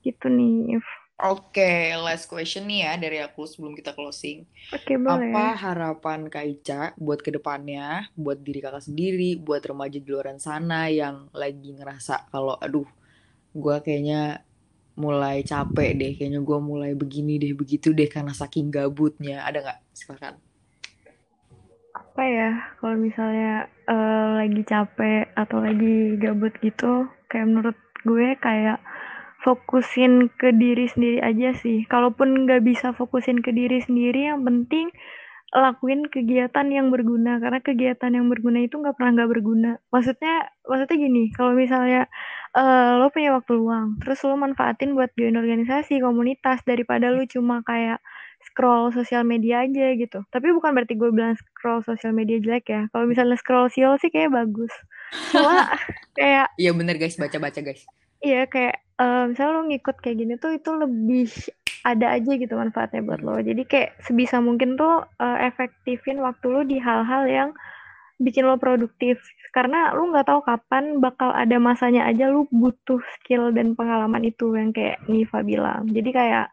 Gitu 0.06 0.26
nih 0.30 0.78
if 0.78 0.86
Oke, 1.22 1.62
okay, 1.62 1.94
last 1.94 2.26
question 2.26 2.66
nih 2.66 2.82
ya 2.82 2.92
dari 2.98 3.22
aku 3.22 3.46
sebelum 3.46 3.78
kita 3.78 3.94
closing. 3.94 4.42
Oke, 4.74 4.90
okay, 4.90 4.96
boleh. 4.98 5.30
Apa 5.30 5.54
harapan 5.54 6.26
Kak 6.26 6.46
Ica 6.50 6.82
buat 6.98 7.22
ke 7.22 7.30
depannya, 7.30 8.10
buat 8.18 8.42
diri 8.42 8.58
kakak 8.58 8.90
sendiri, 8.90 9.38
buat 9.38 9.62
remaja 9.62 10.02
di 10.02 10.08
luar 10.10 10.34
sana 10.42 10.90
yang 10.90 11.30
lagi 11.30 11.78
ngerasa 11.78 12.26
kalau 12.26 12.58
aduh, 12.58 12.90
gue 13.54 13.76
kayaknya 13.86 14.42
mulai 14.98 15.46
capek 15.46 15.94
deh, 15.94 16.12
kayaknya 16.18 16.42
gue 16.42 16.58
mulai 16.58 16.90
begini 16.98 17.38
deh, 17.38 17.54
begitu 17.54 17.94
deh 17.94 18.10
karena 18.10 18.34
saking 18.34 18.74
gabutnya. 18.74 19.46
Ada 19.46 19.62
nggak? 19.62 19.78
Silakan. 19.94 20.34
Apa 21.94 22.22
ya, 22.26 22.50
kalau 22.82 22.98
misalnya 22.98 23.70
uh, 23.86 24.42
lagi 24.42 24.62
capek 24.66 25.30
atau 25.38 25.62
lagi 25.62 26.18
gabut 26.18 26.50
gitu, 26.58 27.06
kayak 27.30 27.46
menurut 27.46 27.78
gue 28.02 28.34
kayak 28.42 28.82
fokusin 29.42 30.30
ke 30.38 30.54
diri 30.54 30.86
sendiri 30.86 31.18
aja 31.18 31.52
sih. 31.58 31.84
Kalaupun 31.90 32.46
nggak 32.46 32.62
bisa 32.62 32.94
fokusin 32.94 33.42
ke 33.42 33.50
diri 33.50 33.82
sendiri, 33.82 34.30
yang 34.30 34.46
penting 34.46 34.88
lakuin 35.52 36.08
kegiatan 36.08 36.64
yang 36.72 36.88
berguna 36.88 37.36
karena 37.36 37.60
kegiatan 37.60 38.08
yang 38.08 38.32
berguna 38.32 38.64
itu 38.64 38.80
nggak 38.80 38.96
pernah 38.96 39.20
nggak 39.20 39.30
berguna. 39.36 39.70
Maksudnya, 39.92 40.48
maksudnya 40.64 40.96
gini, 40.96 41.28
kalau 41.36 41.52
misalnya 41.52 42.08
uh, 42.56 42.96
lo 42.96 43.12
punya 43.12 43.36
waktu 43.36 43.52
luang, 43.60 44.00
terus 44.00 44.24
lo 44.24 44.32
manfaatin 44.40 44.96
buat 44.96 45.12
join 45.12 45.36
organisasi, 45.36 46.00
komunitas 46.00 46.64
daripada 46.64 47.12
lo 47.12 47.20
cuma 47.28 47.60
kayak 47.68 48.00
scroll 48.48 48.90
sosial 48.96 49.28
media 49.28 49.68
aja 49.68 49.92
gitu. 49.92 50.24
Tapi 50.32 50.56
bukan 50.56 50.72
berarti 50.72 50.96
gue 50.96 51.10
bilang 51.12 51.36
scroll 51.36 51.84
sosial 51.84 52.16
media 52.16 52.40
jelek 52.40 52.66
ya. 52.72 52.82
Kalau 52.88 53.04
misalnya 53.04 53.36
scroll 53.36 53.68
siol 53.68 54.00
sih 54.00 54.08
kayak 54.08 54.32
bagus. 54.32 54.72
Cuma 55.30 55.68
kayak 56.18 56.48
Iya 56.56 56.72
bener 56.72 56.96
guys, 56.96 57.20
baca-baca 57.20 57.60
guys. 57.60 57.84
Iya 58.22 58.46
kayak 58.46 58.76
uh, 59.02 59.26
misalnya 59.30 59.52
lo 59.58 59.62
ngikut 59.66 59.96
kayak 59.98 60.16
gini 60.22 60.34
tuh 60.38 60.54
itu 60.54 60.70
lebih 60.70 61.26
ada 61.82 62.14
aja 62.14 62.32
gitu 62.38 62.54
manfaatnya 62.54 63.02
buat 63.02 63.20
lo. 63.26 63.42
Jadi 63.42 63.62
kayak 63.66 63.98
sebisa 64.06 64.38
mungkin 64.38 64.78
tuh 64.78 65.02
uh, 65.18 65.38
efektifin 65.42 66.22
waktu 66.22 66.46
lo 66.46 66.62
di 66.62 66.78
hal-hal 66.78 67.26
yang 67.26 67.50
bikin 68.22 68.46
lo 68.46 68.54
produktif. 68.62 69.18
Karena 69.50 69.90
lo 69.92 70.06
nggak 70.14 70.30
tahu 70.30 70.40
kapan 70.46 71.02
bakal 71.02 71.34
ada 71.34 71.58
masanya 71.58 72.06
aja 72.06 72.30
lo 72.30 72.46
butuh 72.54 73.02
skill 73.18 73.50
dan 73.50 73.74
pengalaman 73.74 74.22
itu 74.22 74.54
yang 74.54 74.70
kayak 74.70 75.02
Niva 75.10 75.42
bilang. 75.42 75.90
Jadi 75.90 76.10
kayak 76.14 76.46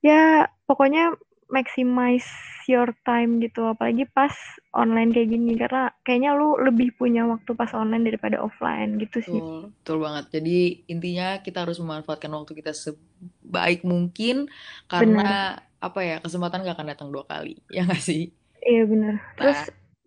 ya 0.00 0.48
pokoknya 0.64 1.12
maximize 1.52 2.26
your 2.64 2.88
time 3.04 3.36
gitu 3.44 3.68
apalagi 3.68 4.08
pas 4.08 4.32
online 4.72 5.12
kayak 5.12 5.28
gini. 5.36 5.52
Karena 5.60 5.92
kayaknya 6.02 6.32
lu 6.32 6.56
lebih 6.56 6.96
punya 6.96 7.28
waktu 7.28 7.52
pas 7.52 7.70
online 7.76 8.08
daripada 8.08 8.40
offline 8.40 8.96
gitu 8.96 9.20
sih. 9.20 9.36
Betul, 9.36 9.70
betul 9.76 9.96
banget. 10.00 10.24
Jadi 10.32 10.58
intinya 10.88 11.28
kita 11.44 11.68
harus 11.68 11.76
memanfaatkan 11.76 12.32
waktu 12.32 12.52
kita 12.56 12.72
sebaik 12.72 13.84
mungkin 13.84 14.48
karena 14.88 15.60
bener. 15.60 15.84
apa 15.84 16.00
ya 16.00 16.16
kesempatan 16.24 16.64
gak 16.64 16.76
akan 16.80 16.88
datang 16.88 17.08
dua 17.12 17.28
kali 17.28 17.60
ya 17.76 17.84
gak 17.84 18.00
sih? 18.00 18.32
Iya 18.64 18.88
benar. 18.88 19.14
Terus 19.36 19.60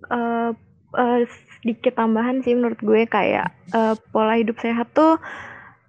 uh, 0.10 0.52
uh, 0.98 1.22
sedikit 1.62 1.94
tambahan 1.94 2.42
sih 2.42 2.58
menurut 2.58 2.82
gue 2.82 3.06
kayak 3.06 3.54
uh, 3.76 3.94
pola 4.10 4.42
hidup 4.42 4.58
sehat 4.58 4.90
tuh 4.98 5.22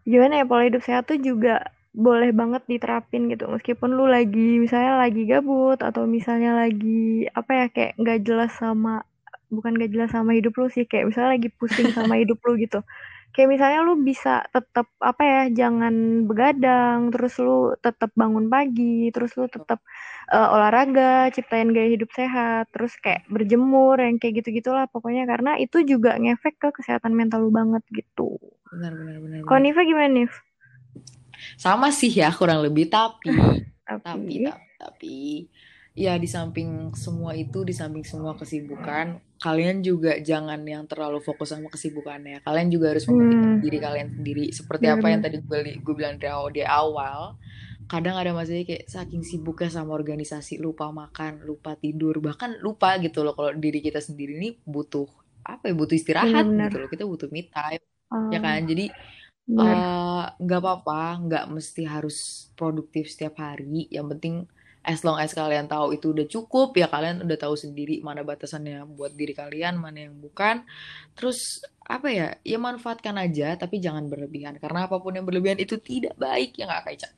gimana 0.07 0.43
ya 0.43 0.45
pola 0.47 0.69
hidup 0.69 0.83
sehat 0.87 1.11
tuh 1.11 1.19
juga 1.19 1.76
boleh 1.97 2.29
banget 2.37 2.63
diterapin 2.69 3.33
gitu 3.33 3.49
meskipun 3.49 3.97
lu 3.97 4.05
lagi 4.05 4.61
misalnya 4.61 5.01
lagi 5.01 5.25
gabut 5.25 5.81
atau 5.81 6.05
misalnya 6.05 6.53
lagi 6.53 7.25
apa 7.33 7.51
ya 7.57 7.67
kayak 7.73 7.93
nggak 7.97 8.19
jelas 8.21 8.53
sama 8.53 9.01
bukan 9.49 9.81
nggak 9.81 9.97
jelas 9.97 10.11
sama 10.13 10.37
hidup 10.37 10.53
lu 10.61 10.69
sih 10.69 10.85
kayak 10.85 11.09
misalnya 11.09 11.41
lagi 11.41 11.49
pusing 11.57 11.89
sama 11.97 12.15
hidup 12.21 12.37
lu 12.45 12.61
gitu 12.61 12.85
kayak 13.33 13.49
misalnya 13.49 13.81
lu 13.81 14.01
bisa 14.05 14.45
tetap 14.53 14.93
apa 15.01 15.23
ya 15.25 15.43
jangan 15.53 16.25
begadang 16.29 17.09
terus 17.09 17.41
lu 17.41 17.73
tetap 17.81 18.13
bangun 18.13 18.53
pagi 18.53 19.09
terus 19.09 19.33
lu 19.41 19.49
tetap 19.49 19.81
uh, 20.33 20.37
eh, 20.37 20.49
olahraga 20.53 21.33
ciptain 21.33 21.73
gaya 21.73 21.97
hidup 21.97 22.13
sehat 22.13 22.69
terus 22.77 22.93
kayak 23.01 23.25
berjemur 23.33 23.97
yang 23.97 24.21
kayak 24.21 24.45
gitu 24.45 24.61
gitulah 24.61 24.85
pokoknya 24.89 25.25
karena 25.25 25.57
itu 25.57 25.81
juga 25.81 26.21
ngefek 26.21 26.61
ke 26.61 26.69
kesehatan 26.77 27.17
mental 27.17 27.45
lu 27.45 27.53
banget 27.53 27.81
gitu 27.89 28.37
benar 28.69 28.93
benar 28.93 29.17
benar, 29.21 29.41
benar. 29.49 29.61
Niva 29.65 29.81
gimana 29.85 30.09
Nif? 30.13 30.46
Sama 31.65 31.89
sih 31.95 32.11
ya 32.21 32.29
kurang 32.39 32.61
lebih 32.67 32.85
tapi 33.27 33.31
tapi 34.05 34.33
tapi, 34.47 34.67
tapi 34.81 35.17
ya 35.97 36.13
di 36.23 36.29
samping 36.29 36.93
semua 37.05 37.33
itu, 37.43 37.59
di 37.69 37.73
samping 37.81 38.05
semua 38.05 38.33
kesibukan, 38.41 39.07
kalian 39.41 39.81
juga 39.89 40.11
jangan 40.21 40.61
yang 40.69 40.85
terlalu 40.91 41.19
fokus 41.25 41.49
sama 41.57 41.69
kesibukannya. 41.73 42.45
Kalian 42.47 42.69
juga 42.75 42.87
harus 42.93 43.07
memikirkan 43.09 43.53
Hmm, 43.53 43.65
diri 43.65 43.79
kalian 43.81 44.09
sendiri. 44.17 44.45
Seperti 44.53 44.87
apa 44.95 45.07
yang 45.13 45.21
tadi 45.25 45.37
gue, 45.41 45.59
gue 45.81 45.95
bilang 45.97 46.17
di 46.21 46.27
awal, 46.29 46.49
di 46.53 46.63
awal, 46.67 47.21
kadang 47.93 48.17
ada 48.21 48.33
masanya 48.37 48.65
kayak 48.69 48.85
saking 48.91 49.23
sibuknya 49.25 49.71
sama 49.73 49.93
organisasi, 49.97 50.59
lupa 50.61 50.91
makan, 50.93 51.41
lupa 51.49 51.73
tidur, 51.81 52.19
bahkan 52.25 52.59
lupa 52.65 52.99
gitu 53.05 53.23
loh 53.25 53.33
kalau 53.39 53.53
diri 53.57 53.81
kita 53.81 54.01
sendiri 54.05 54.37
ini 54.41 54.49
butuh 54.67 55.07
apa 55.47 55.71
ya, 55.71 55.75
butuh 55.79 55.97
istirahat 55.97 56.47
Benar-benar. 56.51 56.73
gitu 56.73 56.77
loh. 56.83 56.89
Kita 56.93 57.05
butuh 57.09 57.29
me 57.33 57.47
time, 57.49 57.83
ya 58.33 58.39
Oh, 58.39 58.45
kan? 58.45 58.67
Jadi 58.69 58.91
benar. 59.47 59.77
eh, 59.79 60.25
nggak 60.43 60.61
apa-apa, 60.63 61.03
nggak 61.27 61.45
mesti 61.55 61.83
harus 61.87 62.51
produktif 62.59 63.11
setiap 63.11 63.39
hari. 63.41 63.87
Yang 63.91 64.07
penting 64.17 64.35
as 64.87 65.03
long 65.03 65.19
as 65.19 65.35
kalian 65.35 65.67
tahu 65.67 65.99
itu 65.99 66.15
udah 66.15 66.27
cukup, 66.31 66.75
ya 66.79 66.87
kalian 66.87 67.27
udah 67.27 67.39
tahu 67.39 67.55
sendiri 67.59 67.99
mana 68.07 68.23
batasannya 68.23 68.87
buat 68.87 69.13
diri 69.19 69.35
kalian, 69.35 69.75
mana 69.79 70.07
yang 70.07 70.15
bukan. 70.19 70.63
Terus 71.19 71.63
apa 71.83 72.07
ya, 72.11 72.39
ya 72.47 72.59
manfaatkan 72.59 73.19
aja, 73.19 73.59
tapi 73.59 73.83
jangan 73.83 74.07
berlebihan. 74.07 74.59
Karena 74.63 74.87
apa 74.87 75.03
pun 75.03 75.15
yang 75.19 75.27
berlebihan 75.27 75.59
itu 75.59 75.79
tidak 75.83 76.15
baik, 76.19 76.55
ya 76.59 76.71
nggak 76.71 76.83
Kak 76.87 76.95
Ica? 76.95 77.11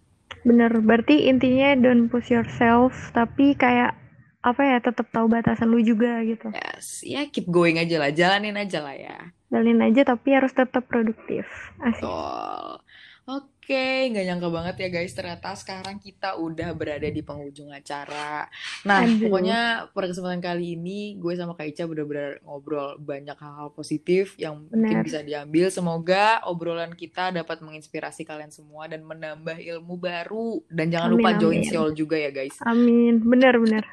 Bener, 0.49 0.73
berarti 0.81 1.29
intinya 1.29 1.77
don't 1.77 2.09
push 2.09 2.33
yourself, 2.33 2.95
tapi 3.13 3.53
kayak 3.53 3.93
apa 4.39 4.63
ya, 4.63 4.79
tetap 4.79 5.11
tahu 5.11 5.27
batasan 5.27 5.69
lu 5.69 5.83
juga 5.83 6.23
gitu. 6.23 6.49
Yes, 6.55 7.03
ya 7.03 7.27
keep 7.27 7.51
going 7.51 7.77
aja 7.77 7.99
lah, 7.99 8.15
jalanin 8.15 8.55
aja 8.55 8.79
lah 8.79 8.95
ya. 8.95 9.19
Jalanin 9.51 9.83
aja 9.83 10.07
tapi 10.07 10.37
harus 10.37 10.55
tetap 10.55 10.87
produktif. 10.87 11.45
Asik. 11.83 12.05
Betul. 12.05 12.85
Oke, 13.29 14.09
nggak 14.09 14.25
nyangka 14.25 14.49
banget 14.49 14.77
ya 14.81 14.89
guys, 14.89 15.13
ternyata 15.13 15.53
sekarang 15.53 16.01
kita 16.01 16.41
udah 16.41 16.73
berada 16.73 17.05
di 17.05 17.21
penghujung 17.21 17.69
acara. 17.69 18.49
Nah, 18.89 19.05
Aduh. 19.05 19.29
pokoknya 19.29 19.93
pada 19.93 20.09
kesempatan 20.09 20.41
kali 20.41 20.81
ini 20.81 21.21
gue 21.21 21.37
sama 21.37 21.53
Kak 21.53 21.69
Ica 21.69 21.85
bener-bener 21.85 22.41
ngobrol 22.49 22.97
banyak 22.97 23.37
hal-hal 23.37 23.69
positif 23.77 24.33
yang 24.41 24.65
mungkin 24.65 25.05
Benar. 25.05 25.05
bisa 25.05 25.21
diambil. 25.21 25.69
Semoga 25.69 26.41
obrolan 26.49 26.97
kita 26.97 27.29
dapat 27.29 27.61
menginspirasi 27.61 28.25
kalian 28.25 28.49
semua 28.49 28.89
dan 28.89 29.05
menambah 29.05 29.61
ilmu 29.61 30.01
baru. 30.01 30.65
Dan 30.73 30.89
jangan 30.89 31.13
Amin, 31.13 31.21
lupa 31.21 31.31
join 31.37 31.61
amin. 31.61 31.69
Siol 31.69 31.93
juga 31.93 32.17
ya 32.17 32.33
guys. 32.33 32.57
Amin. 32.65 33.21
Bener-bener. 33.21 33.85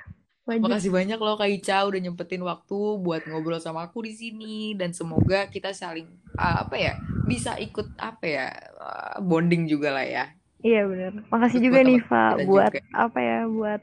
Wajib. 0.45 0.61
Makasih 0.61 0.91
banyak 0.93 1.17
loh 1.17 1.41
Kak 1.41 1.49
Ica 1.49 1.89
udah 1.89 1.97
nyempetin 1.97 2.45
waktu 2.45 2.77
buat 3.01 3.25
ngobrol 3.25 3.57
sama 3.57 3.89
aku 3.89 4.05
di 4.05 4.13
sini 4.13 4.77
dan 4.77 4.93
semoga 4.93 5.49
kita 5.49 5.73
saling 5.73 6.05
uh, 6.37 6.69
apa 6.69 6.77
ya 6.77 6.93
bisa 7.25 7.57
ikut 7.57 7.97
apa 7.97 8.25
ya 8.29 8.47
uh, 8.77 9.17
bonding 9.25 9.65
juga 9.65 9.89
lah 9.89 10.05
ya. 10.05 10.25
Iya 10.61 10.85
bener. 10.85 11.25
Makasih 11.33 11.57
Terus 11.61 11.65
juga 11.65 11.79
nih, 11.81 11.99
Fa, 12.05 12.23
buat 12.45 12.73
juga. 12.77 12.81
apa 12.93 13.19
ya, 13.21 13.39
buat 13.49 13.81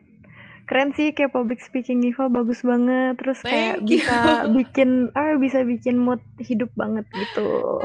keren 0.70 0.94
sih 0.94 1.10
kayak 1.10 1.34
public 1.34 1.58
speaking 1.58 1.98
Niva 1.98 2.30
bagus 2.30 2.62
banget. 2.62 3.18
Terus 3.18 3.38
kayak 3.42 3.82
Thank 3.82 3.90
you. 3.90 3.98
bisa 3.98 4.18
bikin 4.54 4.90
apa 5.18 5.30
bisa 5.42 5.58
bikin 5.66 5.98
mood 5.98 6.22
hidup 6.38 6.70
banget 6.78 7.10
gitu. 7.10 7.82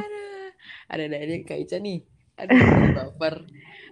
Ada 0.85 1.09
ada 1.09 1.17
aja 1.17 1.35
Kak 1.49 1.57
Ica 1.65 1.77
nih. 1.81 2.05
Aduh, 2.37 2.53
jadi 2.53 2.89
baper. 2.93 3.35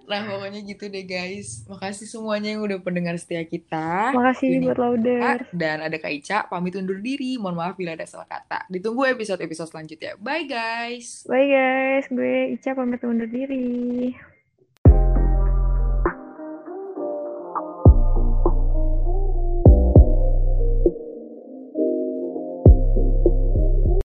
Nah, 0.05 0.21
pokoknya 0.21 0.61
gitu 0.61 0.85
deh 0.85 1.01
guys. 1.01 1.65
Makasih 1.65 2.05
semuanya 2.05 2.53
yang 2.53 2.61
udah 2.61 2.77
pendengar 2.77 3.17
setia 3.17 3.41
kita. 3.41 4.13
Makasih 4.13 4.61
Ini 4.61 4.69
buat 4.69 4.77
Lauder. 4.77 5.49
dan 5.49 5.81
ada 5.81 5.97
Kak 5.97 6.13
Ica 6.13 6.45
pamit 6.45 6.77
undur 6.77 7.01
diri. 7.01 7.35
Mohon 7.35 7.55
maaf 7.57 7.73
bila 7.73 7.97
ada 7.97 8.05
salah 8.05 8.29
kata. 8.29 8.69
Ditunggu 8.69 9.09
episode-episode 9.09 9.73
selanjutnya. 9.73 10.13
Bye 10.21 10.45
guys. 10.45 11.25
Bye 11.25 11.49
guys, 11.49 12.05
gue 12.07 12.53
Ica 12.53 12.77
pamit 12.77 13.01
undur 13.01 13.25
diri. 13.25 14.13